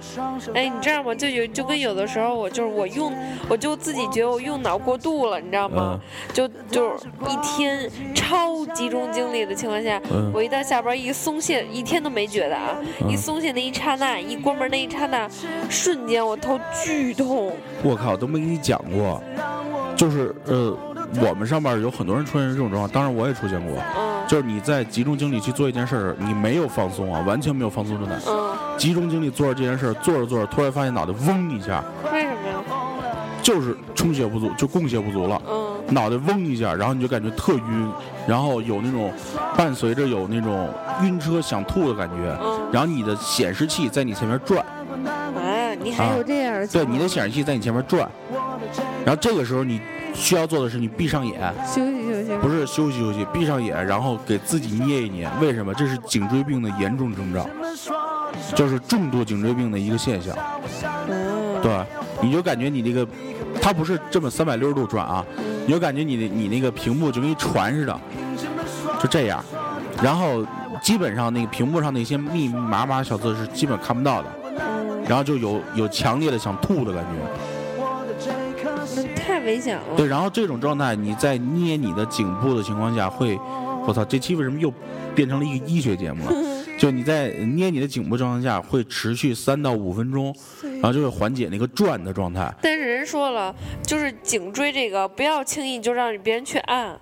[0.54, 1.14] 哎，你知道吗？
[1.14, 3.12] 就有就跟有的时候我就是我用，
[3.48, 5.98] 我就自己觉得我用脑过度了，你知道吗？
[6.32, 15.28] 就就是一天超集中精力的情况下，嗯我一到下班一松懈，一天都没觉得啊，嗯一松懈那一刹那，一关门那一刹那，
[15.68, 17.52] 瞬间我头剧痛。
[17.82, 19.22] 我靠，都没跟你讲过，
[19.98, 20.74] 就是呃，
[21.20, 24.08] 我们上班有很多人出现这种状况，当然我也出现过，嗯。
[24.28, 31.82] 就是你在集中精力去做一件事儿，你没有放松啊，完全没有放松状态，嗯，集中精力做着这件事儿，做着做着，突然发现脑袋嗡一下，
[32.12, 32.62] 为什么呀？
[33.42, 35.40] 就是充血不足，就供血不足了。
[35.48, 35.66] 嗯。
[35.88, 37.90] 脑袋嗡一下，然后你就感觉特晕，
[38.26, 39.10] 然后有那种
[39.56, 40.68] 伴随着有那种
[41.02, 48.06] 晕车想吐的感觉，嗯，然后你的显示器在你前面转，啊，你还有这样对，你的显示器在你前面转，
[49.04, 49.80] 然后这个时候你
[50.14, 52.36] 需要做的是你闭上眼，休息休息。
[52.42, 55.28] 不是休息休息，闭上眼，然后给自己捏一捏。
[55.40, 55.72] 为什么？
[55.74, 57.48] 这是颈椎病的严重征兆，
[58.54, 60.36] 就是重度颈椎病的一个现象。
[61.08, 61.84] 嗯，对，
[62.20, 63.06] 你就感觉你这个，
[63.62, 65.24] 它不是这么三百六十度转啊，
[65.66, 68.00] 你就感觉你的你那个屏幕就跟一船似的，
[69.00, 69.42] 就这样，
[70.02, 70.44] 然后
[70.82, 77.10] 基本上那个屏幕上那些密密麻麻小字是基本看不到的，嗯，然后就有有强烈的想吐的感觉。
[79.48, 79.82] 危险了。
[79.96, 83.38] 对，然后这种状态你在捏你的颈部的情况下会，
[83.86, 84.70] 我操，这期为什么又
[85.14, 86.32] 变成了一个医学节目了？
[86.78, 90.32] 就你在捏你的颈部状态下会持续三到五分钟，
[90.62, 92.54] 然后就会缓解那个转的状态。
[92.62, 96.96] 但是人说了，就是颈椎这个不要轻易就让别人去按。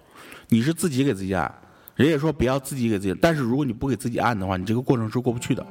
[0.48, 1.52] 你是自己给自己按，
[1.94, 5.66] 人也说不要自己给自己，但是如果你不给自己按的话，你这个过程是过不去的。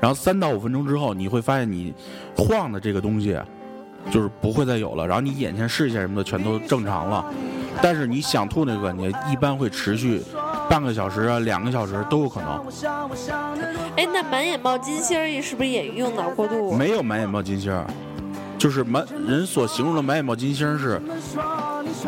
[0.00, 1.92] 然后三到五分钟之后，你会发现你
[2.36, 3.36] 晃的这个东西，
[4.10, 5.06] 就是不会再有了。
[5.06, 7.24] 然后你眼前视线什么的全都正常了，
[7.82, 10.22] 但是你想吐那个感觉一般会持续
[10.68, 12.62] 半个小时啊、两个小时都有可能。
[13.96, 16.74] 哎，那满眼冒金星儿是不是也用脑过度？
[16.74, 17.86] 没有满眼冒金星儿，
[18.62, 21.02] 就是满人所形容的满眼冒金星是，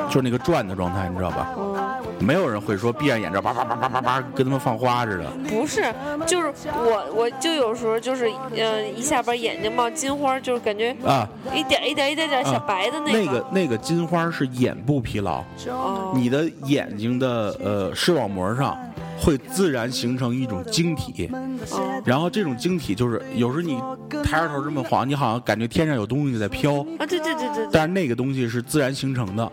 [0.09, 1.49] 就是那个转的状态，你知道吧？
[1.59, 5.29] 嗯，没有人会说闭上眼睛叭叭叭叭叭叭跟他们放花似的。
[5.49, 5.93] 不是，
[6.25, 13.33] 就是我，我就有时候就是，嗯、一下班眼睛冒金花，就是感觉啊，一点一点一点点小白的那个。
[13.33, 18.79] 个那个金花是眼部疲劳，哦，你的眼睛的呃视网膜上
[19.19, 21.31] 会自然形成一种晶体，
[21.73, 22.03] 哦。
[22.05, 23.79] 然后这种晶体就是有时候你
[24.23, 29.53] 抬着头这么晃，你好像感觉天上有东西在飘，啊，对对对对对，但是那个东西是自然形成的，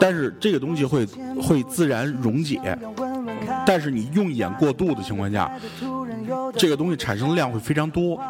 [0.00, 1.06] 但是这个东西会
[1.42, 2.60] 会自然溶解，
[3.66, 5.50] 但是你用眼过度的情况下，
[6.56, 8.20] 这个东西产生的量会非常多，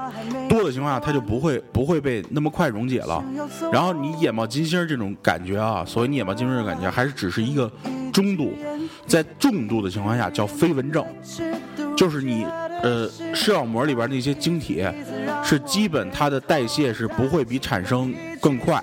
[0.49, 3.23] 多的情况下它就不会不会被那么快溶解了。
[3.73, 7.71] 然后你眼冒金星这种感觉啊，所谓你眼冒金星儿的感觉，还是只是一个
[8.12, 8.53] 中度，
[9.07, 11.05] 在重度的情况下叫飞蚊症，
[11.96, 12.44] 就是你
[12.83, 14.85] 呃视网膜里边那些晶体
[15.42, 18.83] 是基本它的代谢是不会比产生更快，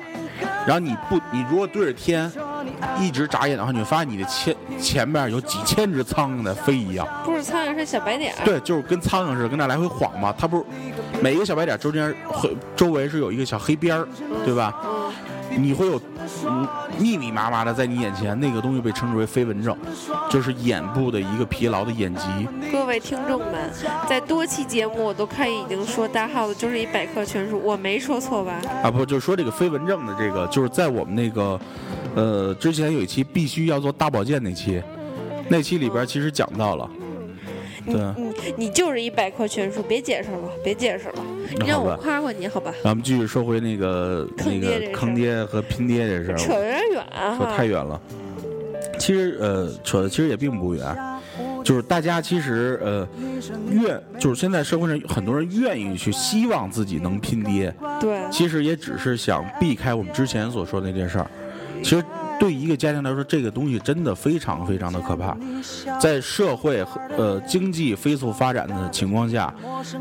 [0.65, 2.31] 然后你不你如果对着天
[2.99, 7.07] 一直眨眼的话，你会发现你的前前面有几千只苍蝇在飞一样。
[7.23, 8.45] 不是苍蝇是小白点儿。
[8.45, 10.33] 对，就是跟苍蝇似的，跟那来回晃嘛。
[10.37, 10.63] 它不是
[11.21, 14.07] 每一个小白点中间会周围是有一个小黑边儿，
[14.45, 14.73] 对吧？
[14.83, 15.11] 嗯，
[15.63, 15.99] 你会有
[16.45, 19.75] 嗯密密麻麻的在你眼前，那个东西被称之为飞蚊症，
[20.29, 22.21] 就是眼部的一个疲劳的眼疾。
[22.71, 23.71] 各位听众们，
[24.09, 28.61] 在多期节目我都看已经说大耗子就是一百科全书，我没说错吧？
[28.83, 31.59] 啊，不，就是说这个飞蚊症的这个，就是在我们那个，
[32.15, 34.81] 呃，之前有一期必须要做大保健那期，
[35.49, 36.89] 那期里边其实讲到了，
[37.91, 41.25] 对，嗯，你就是一百科全书，别解释了，别解释了，
[41.59, 41.95] 你让我。
[41.97, 42.73] 夸夸你好吧？
[42.83, 47.45] 咱们继续说回那个那个坑爹和拼爹这事儿，扯有点远啊说。
[47.55, 47.99] 太远了。
[48.99, 50.97] 其实呃，扯的其实也并不远，
[51.63, 53.07] 就是大家其实呃
[53.69, 61.29] 愿，就是现在社会上很多人愿意去希望自己能拼爹，对，其实也只是想避开我们之前所说的那件事儿。
[61.83, 62.03] 其实
[62.39, 65.35] 对一个家庭来说，这个东西真的非常非常的可怕。
[65.99, 69.53] 在社会和呃经济飞速发展的情况下，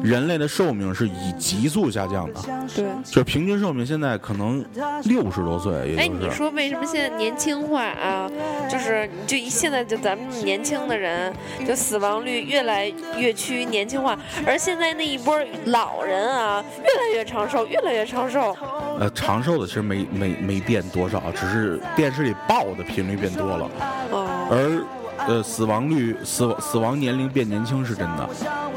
[0.02, 2.40] 人类的寿命是以急速下降的，
[2.74, 2.84] 对。
[3.04, 4.64] 就平均寿命现在可能
[5.04, 6.20] 六十多岁，也哎，就是。
[6.20, 8.30] 你说为什么现在年轻化啊？
[8.70, 11.32] 就是就一现在就咱们年轻的人，
[11.66, 18.56] 就死亡率越来越趋于年轻化，而现在那一波老人啊，越来越长寿，越来越长寿。
[18.98, 23.70] 呃，长寿的其实没没没变多少，只是电视里报的频率变多了，
[24.10, 28.28] 哦，而呃死亡率死亡死亡年龄变年轻是真的。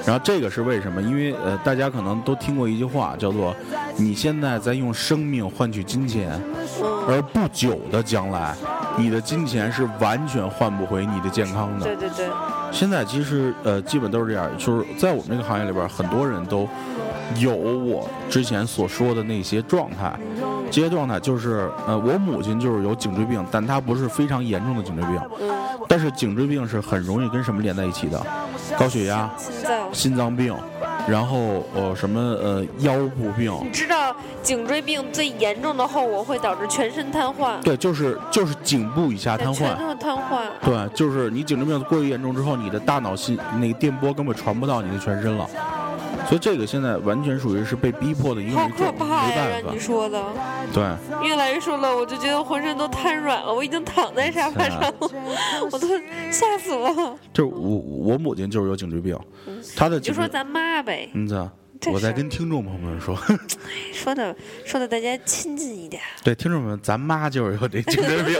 [0.05, 1.01] 然后这个是为什么？
[1.01, 3.53] 因为呃大家可能都听过一句话，叫做
[3.97, 6.41] “你现在在用生命换取金钱，
[6.81, 8.55] 嗯，而不久的将来，
[8.97, 11.85] 你的金钱是完全换不回你的健康的。
[11.85, 12.29] 对对对，
[12.71, 16.67] 现在其实呃基本都是这样，就是在我们这个行业里边，很多人都
[17.37, 20.17] 有我之前所说的那些状态。
[20.71, 25.49] 这些状态就是呃，我母亲就是有颈椎病，但她不是非常严重的颈椎病，嗯，
[25.87, 28.23] 但是颈椎病是很容易跟什么连在一起的？
[28.77, 29.79] 高血压、心脏。
[29.91, 30.55] 心脏病，
[31.07, 33.51] 然后呃什么呃腰部病。
[33.63, 39.79] 你知道颈椎病最严重的后果会导致全身瘫痪，对，就是就是颈部以下瘫全痪。
[39.79, 40.19] 身瘫痪。
[40.63, 45.49] 对，就是你颈椎病过于严重之后，你的大脑心那个电波根本传不到你的全身了，
[46.29, 49.49] 所以这个现在完全属于是被逼迫的一个好没办可怕呀！
[49.63, 50.23] 让你说的，
[50.71, 50.83] 对，
[51.27, 54.93] 越来越说了，我就觉得浑身都瘫软了，我已经躺在沙发上了，
[55.71, 55.87] 我都
[56.29, 57.17] 吓死了。
[57.33, 57.77] 就是我
[58.11, 59.17] 我母亲就是有颈椎病，
[59.75, 61.51] 她的就说咱妈呗，嗯
[61.87, 63.17] 我在跟听众朋友们说，
[63.93, 66.01] 说的说的大家亲近一点。
[66.23, 68.37] 对听众们，咱妈就是有这精神病，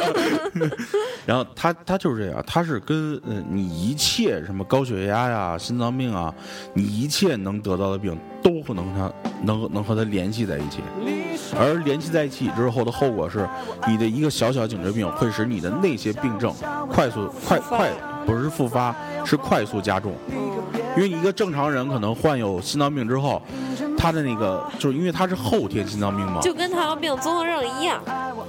[1.26, 6.34] 然后她她就是这样，她是跟呃你一切什么高血压呀、心脏病啊，
[6.74, 9.12] 你一切能得到的病都不能她
[9.44, 10.82] 能能和它联系在一起。
[11.58, 13.48] 而联系在一起之后的后果是，
[13.88, 16.54] 你的一个小小颈椎病会使你的那些病症
[16.92, 17.90] 快速快快
[18.30, 20.14] 不是复发，是快速加重。
[20.30, 20.38] 嗯，
[20.96, 23.42] 因为一个正常人可能患有心脏病之后，
[23.98, 28.00] 他的那个就是因为他是后天心脏病嘛，就跟糖尿病综合症一样。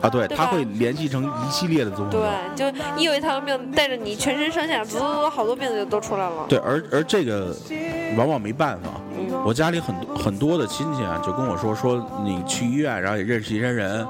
[0.03, 2.21] 啊，对，对吧它会联系成一系列的综合症。
[2.57, 4.99] 对，就一有一糖尿病带着你全身上下滋，
[5.31, 6.45] 好多病就都出来了。
[6.49, 7.57] 对，而而这个
[8.17, 8.91] 往往没办法。
[8.95, 9.01] 嗯
[9.45, 14.07] 我家里很多很多的亲戚啊，就跟我说说你去医院，然后也认识一些人，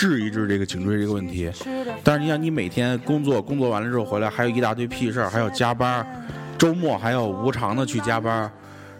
[0.00, 1.52] 治一治这个颈椎这个问题。
[2.02, 6.06] 但是你想，你每天工作工作完了之后回来，还有一大堆屁事儿，还要加班儿，
[6.56, 8.50] 周末还要无偿的去加班儿，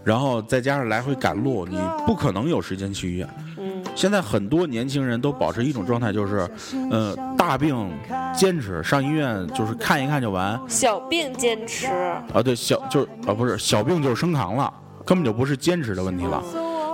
[0.05, 3.27] 然后再加上来回赶路，你不可能有时间去医院。
[3.57, 6.47] 嗯，现在很多年轻人都保持一种状态，就是，
[6.91, 7.91] 呃，大病
[8.35, 10.61] 坚持上医院，就是看一看就完。
[10.69, 11.87] 小病坚持。
[12.35, 14.71] 啊，对，小就是啊，不是小病就是升糖了，
[15.07, 16.43] 根本就不是坚持的问题了，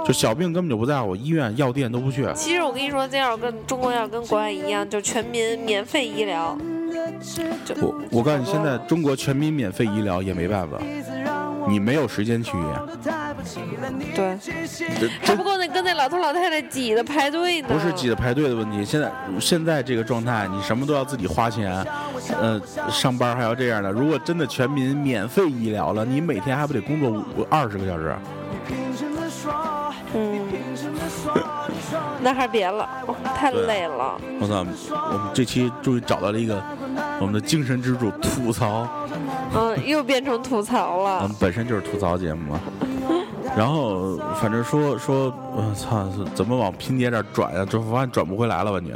[0.07, 2.27] 就小病根本就不在乎，医院药店都不去。
[2.35, 6.57] 其实我跟你说，这要跟中国要跟国外一样，就全民免费医疗。
[7.81, 10.79] 我我告诉你，现在中国全民免费医疗也没办法，
[11.69, 12.71] 你没有时间去医院，
[14.15, 14.39] 对，
[14.99, 17.69] 这还不过那跟那老头老太太挤的排队呢。
[17.69, 18.85] 不是挤的排队的问题。
[18.85, 21.85] 现在现在这个状态，你什么都要自己花钱，
[22.41, 23.91] 呃，上班还要这样的。
[23.91, 28.15] 如果真的全民免费医疗了，你每天还不得工作五二十个小时？
[32.27, 34.21] 那还是别了，哦太累了。
[34.41, 34.67] 我操！
[34.91, 36.61] 我们这期终于找到了一个
[37.21, 38.85] 我们的精神支柱——吐槽。
[39.55, 41.37] 嗯，又变成吐槽了我们。
[41.39, 42.61] 本身就是吐槽节目嘛。
[43.57, 46.05] 然后反正说说，我操，
[46.35, 47.65] 怎么往拼爹这儿转呀？
[47.65, 48.93] 这发现转不回来了吧你？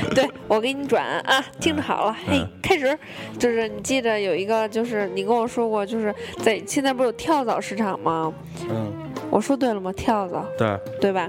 [0.14, 2.96] 对，我给你转啊，听着好了，嘿嗯，开始，
[3.38, 8.32] 就是你记着有一个，就是你跟我说过，就是在现在不是有跳蚤市场吗？
[8.70, 8.92] 嗯，
[9.30, 9.92] 我说对了吗？
[9.92, 11.28] 跳蚤，对，对吧？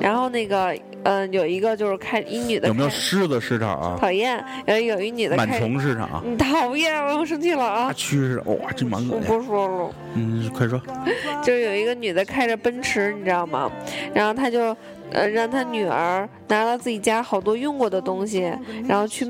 [0.00, 3.98] 然后那个，嗯、有一个就是开一女的有没有狮子市场啊？
[4.00, 6.22] 讨厌，然后有一女的螨开，虫市场？
[6.24, 7.92] 你讨厌了，我生气了啊！
[7.92, 8.46] 蛆市场？
[8.58, 9.28] 哇，这蛮恶心。
[9.28, 9.90] 我不说了。
[10.14, 10.80] 嗯，快说。
[11.42, 13.70] 就是有一个女的开着奔驰，你知道吗？
[14.14, 14.76] 然后她就
[15.12, 18.52] 呃让他女儿拿了自己家好多用过的东西，
[18.86, 19.24] 然后去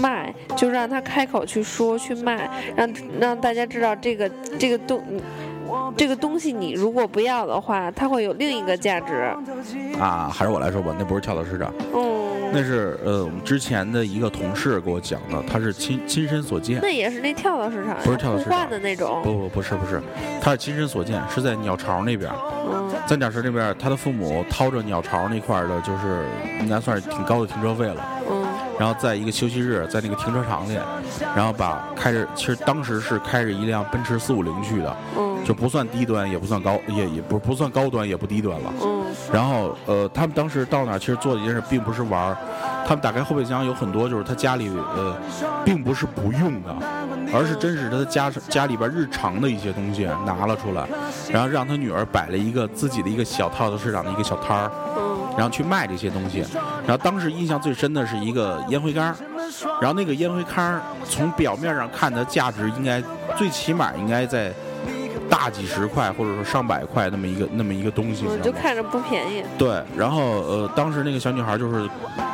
[0.00, 5.02] 卖，就让他开口去说去卖，让让大家知道这个这个东
[5.96, 9.32] 这个东西你如果不要的话，它会有另一个价值。
[9.98, 16.80] 啊，还是我来说吧，那不是跳蚤市场，嗯，那是呃我们之前的一个同事给我讲的，他是亲亲身所见。
[16.82, 19.20] 那也是那跳蚤市场，不是跳蚤市场的那种。
[19.22, 20.02] 不不不是不是，
[20.40, 22.30] 他是亲身所见，是在鸟巢那边。
[22.66, 26.24] 嗯在鸟巢那边，他的父母掏着鸟巢那块儿的，就是
[26.60, 28.02] 应该算是挺高的停车费了。
[28.30, 28.44] 嗯
[28.76, 30.76] 然后在一个休息日，在那个停车场里，
[31.36, 38.72] 然后把开着，其实当时是开着一辆奔驰四五零去的，嗯就不算低端，也不算高，也也不不算高端，也不低端了。
[38.82, 38.93] 嗯
[39.32, 42.36] 然后呃，他们当时到那儿，其实做的一件事并不是玩儿，
[42.86, 45.16] 他们打开后备箱有很多就是他家里呃，
[45.64, 46.74] 并不是不用的，
[47.32, 50.86] 而是真是他的家家里边日常的一些东西拿了出来，
[51.30, 55.14] 然后让他女儿摆了一个自己的一个小套子市场的一个小摊儿，嗯。
[55.36, 56.44] 然后去卖这些东西。
[56.86, 59.12] 然后当时印象最深的是一个烟灰缸，
[59.80, 63.02] 然后那个烟灰缸从表面上看的价值应该
[63.36, 64.52] 最起码应该在
[65.28, 68.24] 大几十块或者说上百块那么一个那么一个东西？
[68.42, 69.42] 就看着不便宜。
[69.58, 71.88] 对，然后呃，当时那个小女孩就是，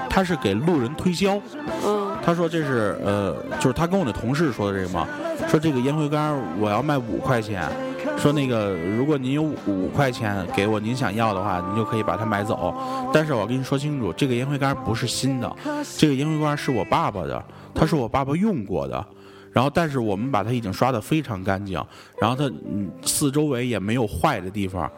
[0.09, 1.41] 她是给路人推销，
[1.85, 5.07] 嗯她说这是呃，就是她跟我的同事说的这个嘛，
[5.49, 7.69] 说这个烟灰缸我要卖五块钱，
[8.17, 12.75] 说那个如果您有五块钱给我，您想要的话，您就可以把它买走。
[13.13, 15.57] 但是我跟你说清楚，这个烟灰缸不是新的，
[15.97, 17.43] 这个烟灰缸是我爸爸的，
[17.75, 19.05] 它是我爸爸用过的。
[19.53, 21.83] 然后，但是我们把它已经刷得非常干净，
[22.21, 24.91] 然后它嗯四周围也没有坏的地方，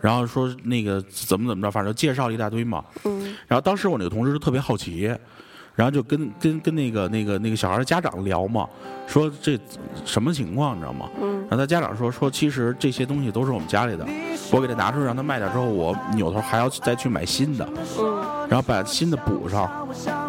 [0.00, 2.84] 然后说那个怎么怎么着，反正介绍了一大堆嘛。
[3.04, 5.14] 嗯然后当时我那个同事就特别好奇，
[5.74, 8.68] 然后就跟跟跟那个那个那个小孩的家长聊嘛，
[9.06, 9.58] 说这
[10.04, 11.08] 什么情况，你知道吗？
[11.20, 14.06] 嗯然后他家长说说，其实这些东西都是我们家里的，
[14.50, 19.70] 我给他拿出来让他卖掉之后，我扭头还要再去买新的，嗯然后把新的补上。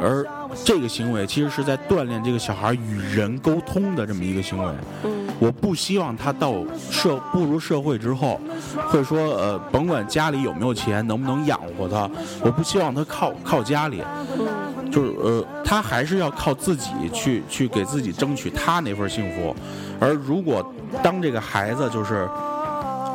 [0.02, 0.26] 而
[0.64, 4.74] 这个行为其实是在锻炼这个小孩与人沟通的这么一个行为。
[5.04, 6.54] 嗯我不希望他到
[6.90, 8.40] 社步入社会之后，
[8.88, 12.10] 会说呃，甭管家里有没有钱，能不能养活他，
[12.42, 14.02] 我不希望他靠靠家里，
[14.38, 19.54] 嗯就是呃，他还是要靠自己去去给自己争取他那份幸福。
[20.00, 20.66] 而如果
[21.02, 22.30] 当这个孩子就是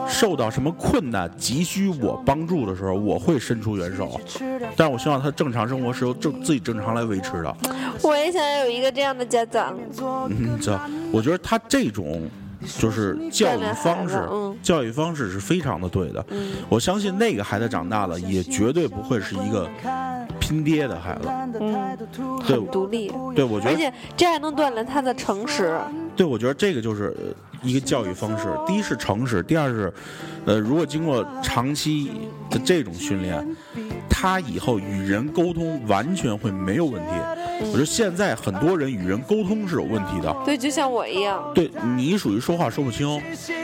[0.09, 4.19] 受到什么困难，急需我帮助的时候，我会伸出援手。
[4.77, 7.57] 但是我希望他正常生活是由正自己正常来维持的。
[8.03, 9.77] 我也想要有一个这样的家长。
[10.29, 10.79] 嗯，这
[11.13, 12.29] 我觉得他这种
[12.77, 14.29] 就是教育方式
[14.63, 16.25] 教育方式是非常的对的。
[16.31, 19.69] 嗯我相信那个孩子长大了，也绝对不会是一个
[20.41, 21.29] 拼爹的孩子。
[21.61, 21.97] 嗯，
[22.47, 25.79] 对很独立，对，我觉得，而且这还能锻炼他的诚实。
[26.19, 27.17] 对我觉得这个就是
[27.63, 28.49] 一个教育方式。
[28.67, 29.93] 第一是诚实，第二是，
[30.45, 32.11] 呃，如果经过长期
[32.51, 33.57] 的这种训练，
[34.21, 37.13] 他以后与人沟通完全会没有问题。
[37.61, 43.21] 我觉得现在很多人与人沟通是有问题的，对，就像我一样，对你属于说话说不清，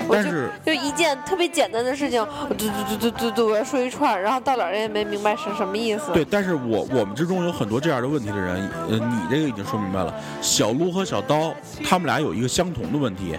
[0.09, 6.13] 但是就一件特别简单的事情，我嘟嘟嘟嘟嘟嘟，我要说一串，然后到哪儿人也没明白是什么意思。
[6.13, 10.15] 对，但是我我们之中有很多这样的问题的人，呃，你这个已经说明白了。
[10.41, 11.53] 小鹿和小刀，
[11.85, 13.37] 他们俩有一个相同的问题，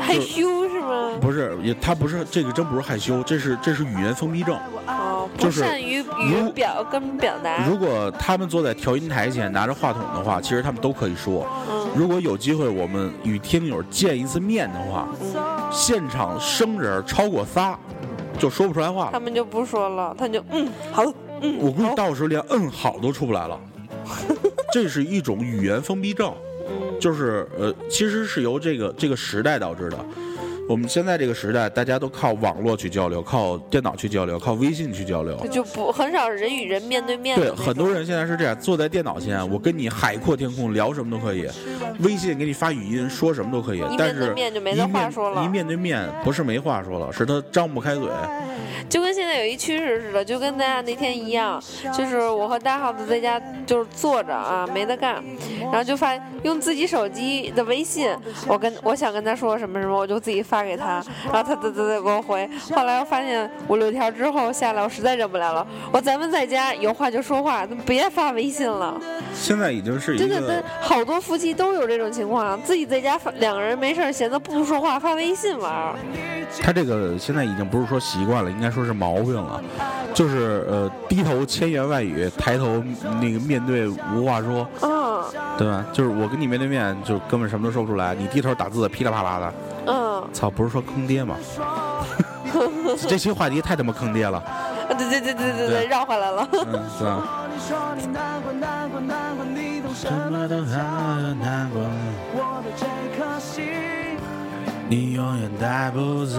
[0.00, 1.12] 害羞是吗？
[1.20, 4.58] 不是也他不是这个真不是害羞，这是这是语言封闭症。
[5.38, 7.66] 就是善于语表跟表达。
[7.68, 11.46] 如果他们坐在调音台前拿着话筒的话，其实他们都可以说。
[11.70, 15.34] 嗯如果有机会我们与听友见一次面的话，嗯，
[15.72, 17.78] 现场生人超过仨，
[18.38, 19.10] 就说不出来话了。
[19.12, 21.04] 他们就不说了，他就嗯好，
[21.40, 23.58] 嗯我估计到时候连嗯好都出不来了。
[24.70, 26.30] 这是一种语言封闭症。
[26.68, 29.96] 嗯就是呃，其实是由这个这个时代导致的。
[30.68, 35.36] 我们现在这个时代，大家都靠网络去交流，靠电脑去交流，靠微信去交流。
[35.50, 41.48] 就不很少人与人面对面对，很多人现在是这样，坐在电脑前，我跟你海阔天空，聊什么都可以，
[42.00, 43.82] 微信给你发语音，说什么都可以。
[43.96, 48.08] 但一面对是面就没得话说了一面对面不是没话说了，是他张不开嘴。
[48.88, 51.60] 就跟现在有一趋势似的，就跟大家那天一样，
[51.96, 55.22] 就是我和大耗子在家就是坐着啊，没得干，
[55.60, 56.14] 然后就发
[56.44, 58.08] 用自己手机的微信，
[58.46, 62.48] 我跟我想跟他说什么什么，我就自己发给他，然后他嘚嘚嘚给我回。
[62.74, 69.00] 后来我发现五六条之后下来，我实在忍不了了，我咱们在家有话就说话，别发微信了。
[69.34, 75.94] 现在已经是一真的，真个好多夫妻都有这种情况，自己在家发两个人没事闲的不说话，发微信玩。
[76.62, 79.60] 他这个现在已经不是说习惯了，应该说是毛病了，
[80.14, 82.82] 就是呃低头千言万语，抬头
[83.20, 85.22] 那个面对无话说，嗯
[85.58, 85.84] 对吧？
[85.92, 89.54] 就是我跟你面对面，就根本什么都说不出来，你低头打字噼里啪啦的，
[89.86, 91.36] 嗯，操，不是说坑爹吗？
[93.08, 96.48] 这期话题太他妈坑爹了，啊对对对对对对对，绕回来了。
[96.52, 97.44] 嗯，是吧？
[97.52, 100.30] 你说你难过难过难过，你懂什什么？
[100.30, 101.82] 么都很难过，
[102.34, 102.86] 我的这
[103.18, 103.64] 颗心，
[104.88, 106.38] 你永远带不走。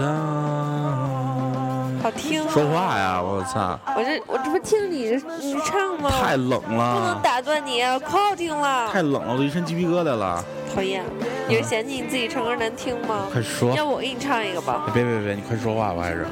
[2.02, 2.48] 好听啊。
[2.50, 6.10] 说话呀，我操，我这我这不听你你唱吗？
[6.20, 8.88] 太冷了不能，打断你啊，可好听了。
[8.92, 10.44] 太冷了，我都一身鸡皮疙瘩了。
[10.74, 11.02] 讨厌，
[11.48, 13.26] 你是嫌弃你自己唱歌难听吗？
[13.32, 14.82] 快说，要不我给你唱一个吧。
[14.92, 16.26] 别别别，你快说话吧，还是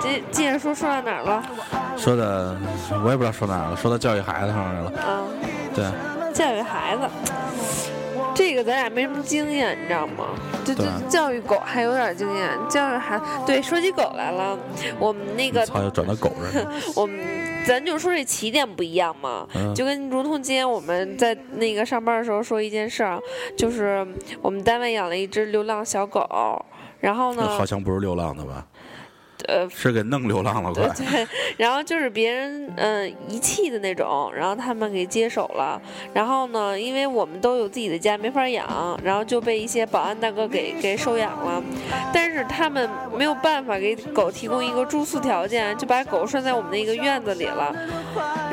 [0.00, 1.42] 接接着说说到哪儿了？
[1.96, 2.56] 说的，
[3.04, 4.92] 我也不知道说哪儿了，说到教育孩子上来了。
[5.08, 5.28] 嗯，
[5.74, 5.84] 对，
[6.32, 7.02] 教育孩子，
[8.34, 10.28] 这个咱俩没什么经验，你知道吗？
[10.64, 14.58] 就就教育狗还有点经验，教育还对，说起狗来了，
[14.98, 16.72] 我们那个操，又转到狗上了。
[16.96, 17.18] 我们
[17.66, 23.20] 咱就说这起点不一样嘛，嗯就跟如同今天我们在那个上班的时候说一件事儿，
[23.56, 24.06] 就是
[24.40, 26.64] 我们单位养了一只流浪小狗，
[27.00, 28.66] 然后呢好，像不是流浪的吧？
[29.48, 29.68] 呃。
[29.70, 30.88] 是给弄流浪了，快！
[30.88, 31.26] 对对，
[31.56, 35.80] 然后就是别人嗯、遗弃的那种，然后他们给接手了，
[36.12, 41.62] 然后呢，因为我们都有自己的家没法养，然后就被一些保安大哥给给收养了，
[42.12, 47.74] 但是他们没有办法给狗提供一个住宿条件，就把狗拴在我们的一个院子里了。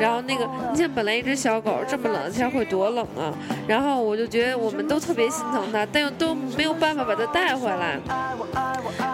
[0.00, 3.32] 然后那个，你像本来一只小狗这么冷的天会多冷啊，
[3.66, 7.98] 然后我就觉得我们都特别心疼它，但又都没有办法把它带回来。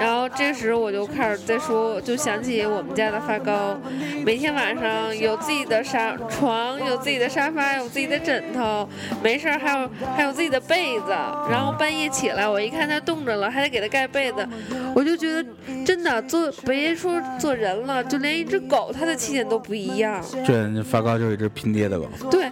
[0.00, 3.78] 然后这时我就开始在说，就想起我们家的发糕，
[4.24, 8.88] 每天晚上有自己的沙床，有自己的沙发，有自己的枕头，
[9.22, 11.10] 没事儿还有还有自己的被子。
[11.50, 14.46] 然后半夜起来，我一看它冻着了，还得给它盖被子，
[14.94, 15.44] 我就觉得
[15.84, 20.22] 真的做别说做人了，就连一只狗它的起点都不一样。
[20.46, 22.06] 这发糕就是一只拼爹的狗。
[22.30, 22.50] 对，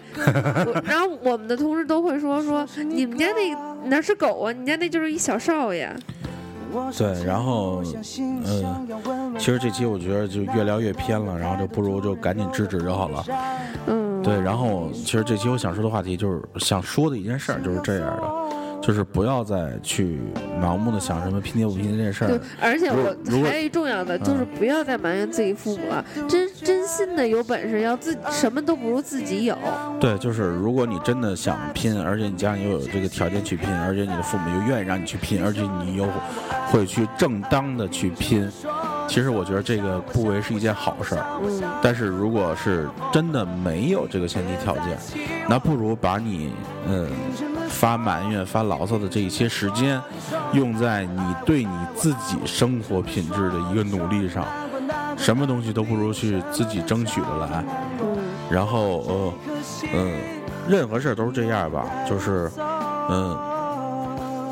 [0.85, 5.91] 然后我们的同事都会说说你们家那哪是狗啊，你家那就是一小少爷。
[6.97, 7.83] 对，然后，
[8.19, 8.89] 嗯，
[9.39, 13.25] 其实这期我觉得就越聊越偏了，然后就不如就赶紧制止就好了。
[13.87, 18.23] 嗯，对，然后其实这期我想说的话题就是想说的一件事儿就是这样的，
[18.83, 20.21] 就是不要再去
[20.61, 23.15] 盲目的想什么拼爹不拼爹这件事对儿。，而且我
[23.45, 29.57] 还有一重要的就是不要再埋怨自己父母了，真真心的有本事要自什么都不如自己有。
[30.01, 36.07] 对，就是如果你真的想拼，而且你家里又有这个条件去拼，而且你的父母又愿意让你去拼，而且你又
[36.67, 38.51] 会去正当的去拼，
[39.07, 41.25] 其实我觉得这个不为是一件好事儿。
[41.45, 44.99] 嗯，但是如果是真的没有这个前提条件，
[45.49, 46.53] 那不如把你
[46.89, 47.09] 嗯
[47.73, 50.01] 发埋怨、发牢骚的这一些时间，
[50.53, 54.47] 用在你对你自己生活品质的一个努力上。
[55.17, 57.65] 什么东西都不如去自己争取的来。
[58.01, 58.17] 嗯，
[58.51, 59.33] 然后呃
[59.95, 60.13] 嗯、
[60.69, 62.51] 任何事儿都是这样吧，就是
[63.09, 63.39] 嗯、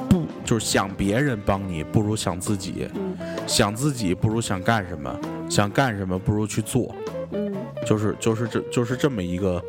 [0.08, 2.88] 不就是想别人帮你，不如想自己。
[2.94, 3.16] 嗯
[3.46, 5.12] 想自己不如想干什么，
[5.48, 6.94] 想干什么不如去做。
[7.32, 7.52] 嗯，
[7.84, 9.60] 就是就是这就是这么一个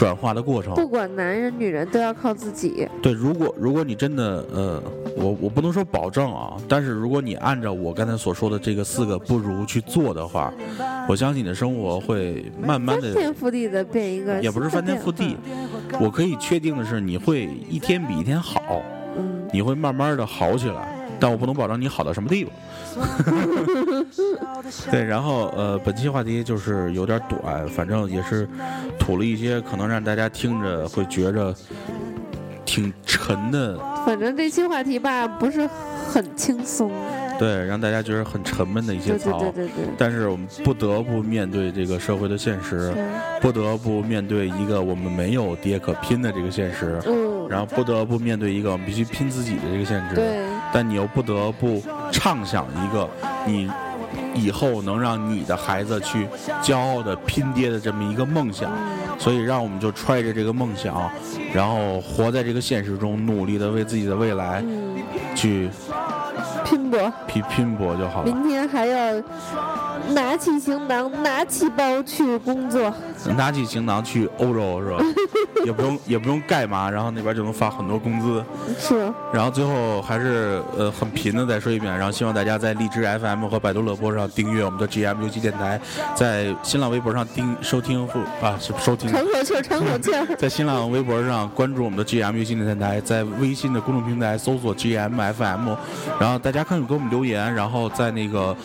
[0.00, 0.72] 转化的过程。
[0.74, 2.88] 不管男人女人都要靠自己。
[3.02, 4.82] 对，如果如果你真的呃，
[5.14, 10.50] 我我不能说保证啊，但是如果你按照我刚才所说的这个四个不如去做的话，
[11.06, 15.36] 我相信你的生活会慢慢的，翻天覆地的变一个，也不是翻天覆地，
[16.00, 18.80] 我可以确定的是你会一天比一天好，
[19.18, 22.50] 嗯，你会慢慢的好起来，但我不能保证你好到什么地步。
[24.90, 28.48] 对，然后呃，本期话题就是有点短，反正也是
[28.98, 31.54] 吐了一些可能让大家听着会觉着
[32.64, 35.68] 挺沉的，反正这期话题吧不是
[36.08, 36.90] 很轻松，
[37.38, 39.38] 对，让大家觉得很沉闷的一些对对槽。
[39.38, 39.84] 对对对。
[39.98, 42.94] 但是我们不得不面对这个社会的现实，
[43.40, 50.14] 不得不面对一个我们没有爹可拼的这个现实，嗯，然后不得不面对一个我们必须拼自己的这个现实。
[50.14, 53.08] 对，但你又不得不畅想一个
[53.46, 53.70] 你
[54.34, 56.26] 以后能让你的孩子去
[56.62, 58.70] 骄傲的拼爹的这么一个梦想，
[59.18, 61.10] 所以让我们就揣着这个梦想，
[61.52, 64.96] 然后活在这个现实中，努力的为自己的未来嗯，
[65.34, 65.68] 去
[66.64, 68.32] 拼搏，拼拼搏就好了。
[68.32, 69.14] 明天还要
[70.14, 72.92] 拿起行囊，拿起包去工作。
[73.36, 75.04] 拿起行囊去欧洲是吧？
[75.64, 78.42] 也不用也不用盖嘛，然后那边就能发很多工资，
[78.78, 85.78] 是，然后最后还是呃很贫的再说一遍，然后希望大家在荔枝 FM 和百度乐播上订阅我们的 GM 游戏电台，
[86.14, 89.10] 在新浪微博上订收听或啊是收听。
[89.10, 90.26] 喘口气儿，喘口气儿。
[90.36, 95.74] 在新浪微博上关注我们的 GM 游戏电台，在微信的公众平台搜索 GM FM，
[96.18, 98.56] 然后大家可以给我们留言，然后在那个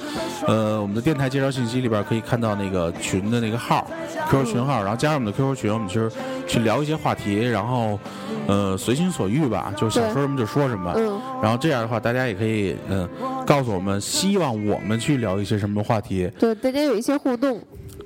[0.48, 3.86] 呃我们的电台介绍信息里边可以看到那个群的那个号
[4.30, 6.10] ，QQ 群号，然后加入我们的 QQ 群，我们其实
[6.48, 8.00] 去聊一些话题，然后
[8.48, 10.94] 呃随心所欲吧，就想说什么就说什么。
[10.96, 13.06] 嗯，然后这样的话，大家也可以嗯、
[13.46, 16.32] 告诉我们，希望我们去聊一些什么话题。
[16.40, 17.62] 对，大家有一些互动。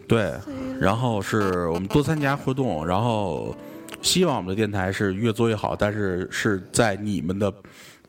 [0.08, 0.34] 对，
[0.80, 3.56] 然后是我们多参加互动，然后
[4.02, 7.54] 希望我们的电台是越做越好，但是是在你们的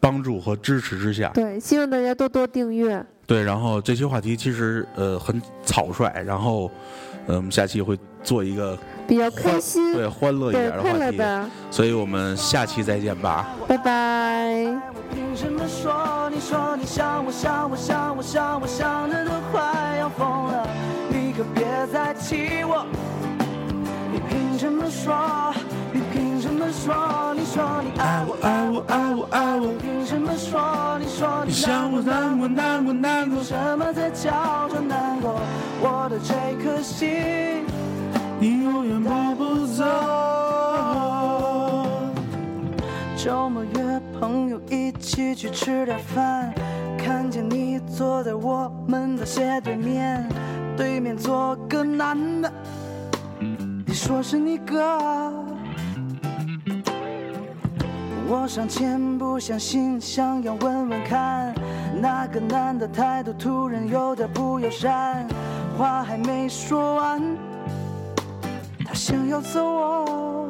[0.00, 1.28] 帮助和支持之下。
[1.34, 3.04] 对，希望大家多多订阅。
[3.30, 6.68] 对，然后这期话题其实呃很草率，然后
[7.28, 8.76] 呃我们下期会做一个
[9.06, 13.46] 比较开心，对欢乐一点的话题，乐的，所以我们下期再见吧。
[13.68, 14.66] 拜拜。
[15.14, 16.28] 凭什么说？
[16.34, 20.66] 你说你想我想我想我想我想的都快要疯了，
[21.08, 22.84] 你可别再气我。
[24.12, 25.54] 你凭什么说？
[25.92, 26.29] 你凭什
[26.60, 27.34] 么说？
[27.34, 30.98] 你说你爱我爱我爱我爱我，凭什么说？
[30.98, 35.40] 你说你想我难过难过难过，什么才叫做难过？
[35.80, 37.64] 我的这颗心，
[38.38, 39.84] 你永远抱不走。
[43.16, 46.52] 周末约朋友一起去吃点饭，
[46.98, 50.28] 看见你坐在我们的斜对面，
[50.76, 52.52] 对面坐个男的，
[53.86, 55.39] 你说是你哥。
[58.32, 61.52] 我上前不相信，想要问问看，
[62.00, 65.26] 那个男的态度突然有点不友善，
[65.76, 67.20] 话还没说完，
[68.86, 70.48] 他想要揍我。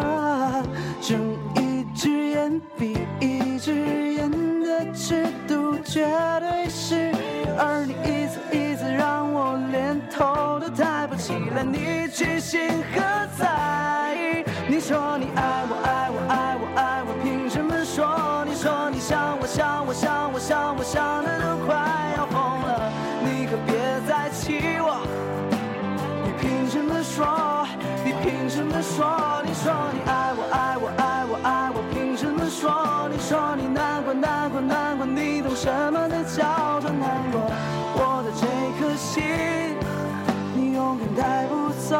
[0.00, 0.62] 啊，
[1.02, 1.20] 睁
[1.56, 4.30] 一只眼闭一只眼
[4.62, 6.06] 的尺度绝
[6.40, 7.12] 对是，
[7.58, 13.02] 而你一次一次让我连头都抬不起来，你居心何
[13.38, 14.42] 在？
[14.70, 15.76] 你说你爱我
[19.48, 21.74] 想我想我想我想的都快
[22.18, 22.92] 要疯了，
[23.24, 23.72] 你可别
[24.06, 25.00] 再气我。
[26.22, 27.66] 你凭什么说？
[28.04, 29.40] 你凭什么说？
[29.46, 33.08] 你说你爱我爱我爱我爱我，凭什么说？
[33.10, 37.40] 你说你难过难过难过，你懂什么的叫做难过？
[37.96, 38.44] 我的这
[38.78, 39.24] 颗心，
[40.54, 41.96] 你永远带不走。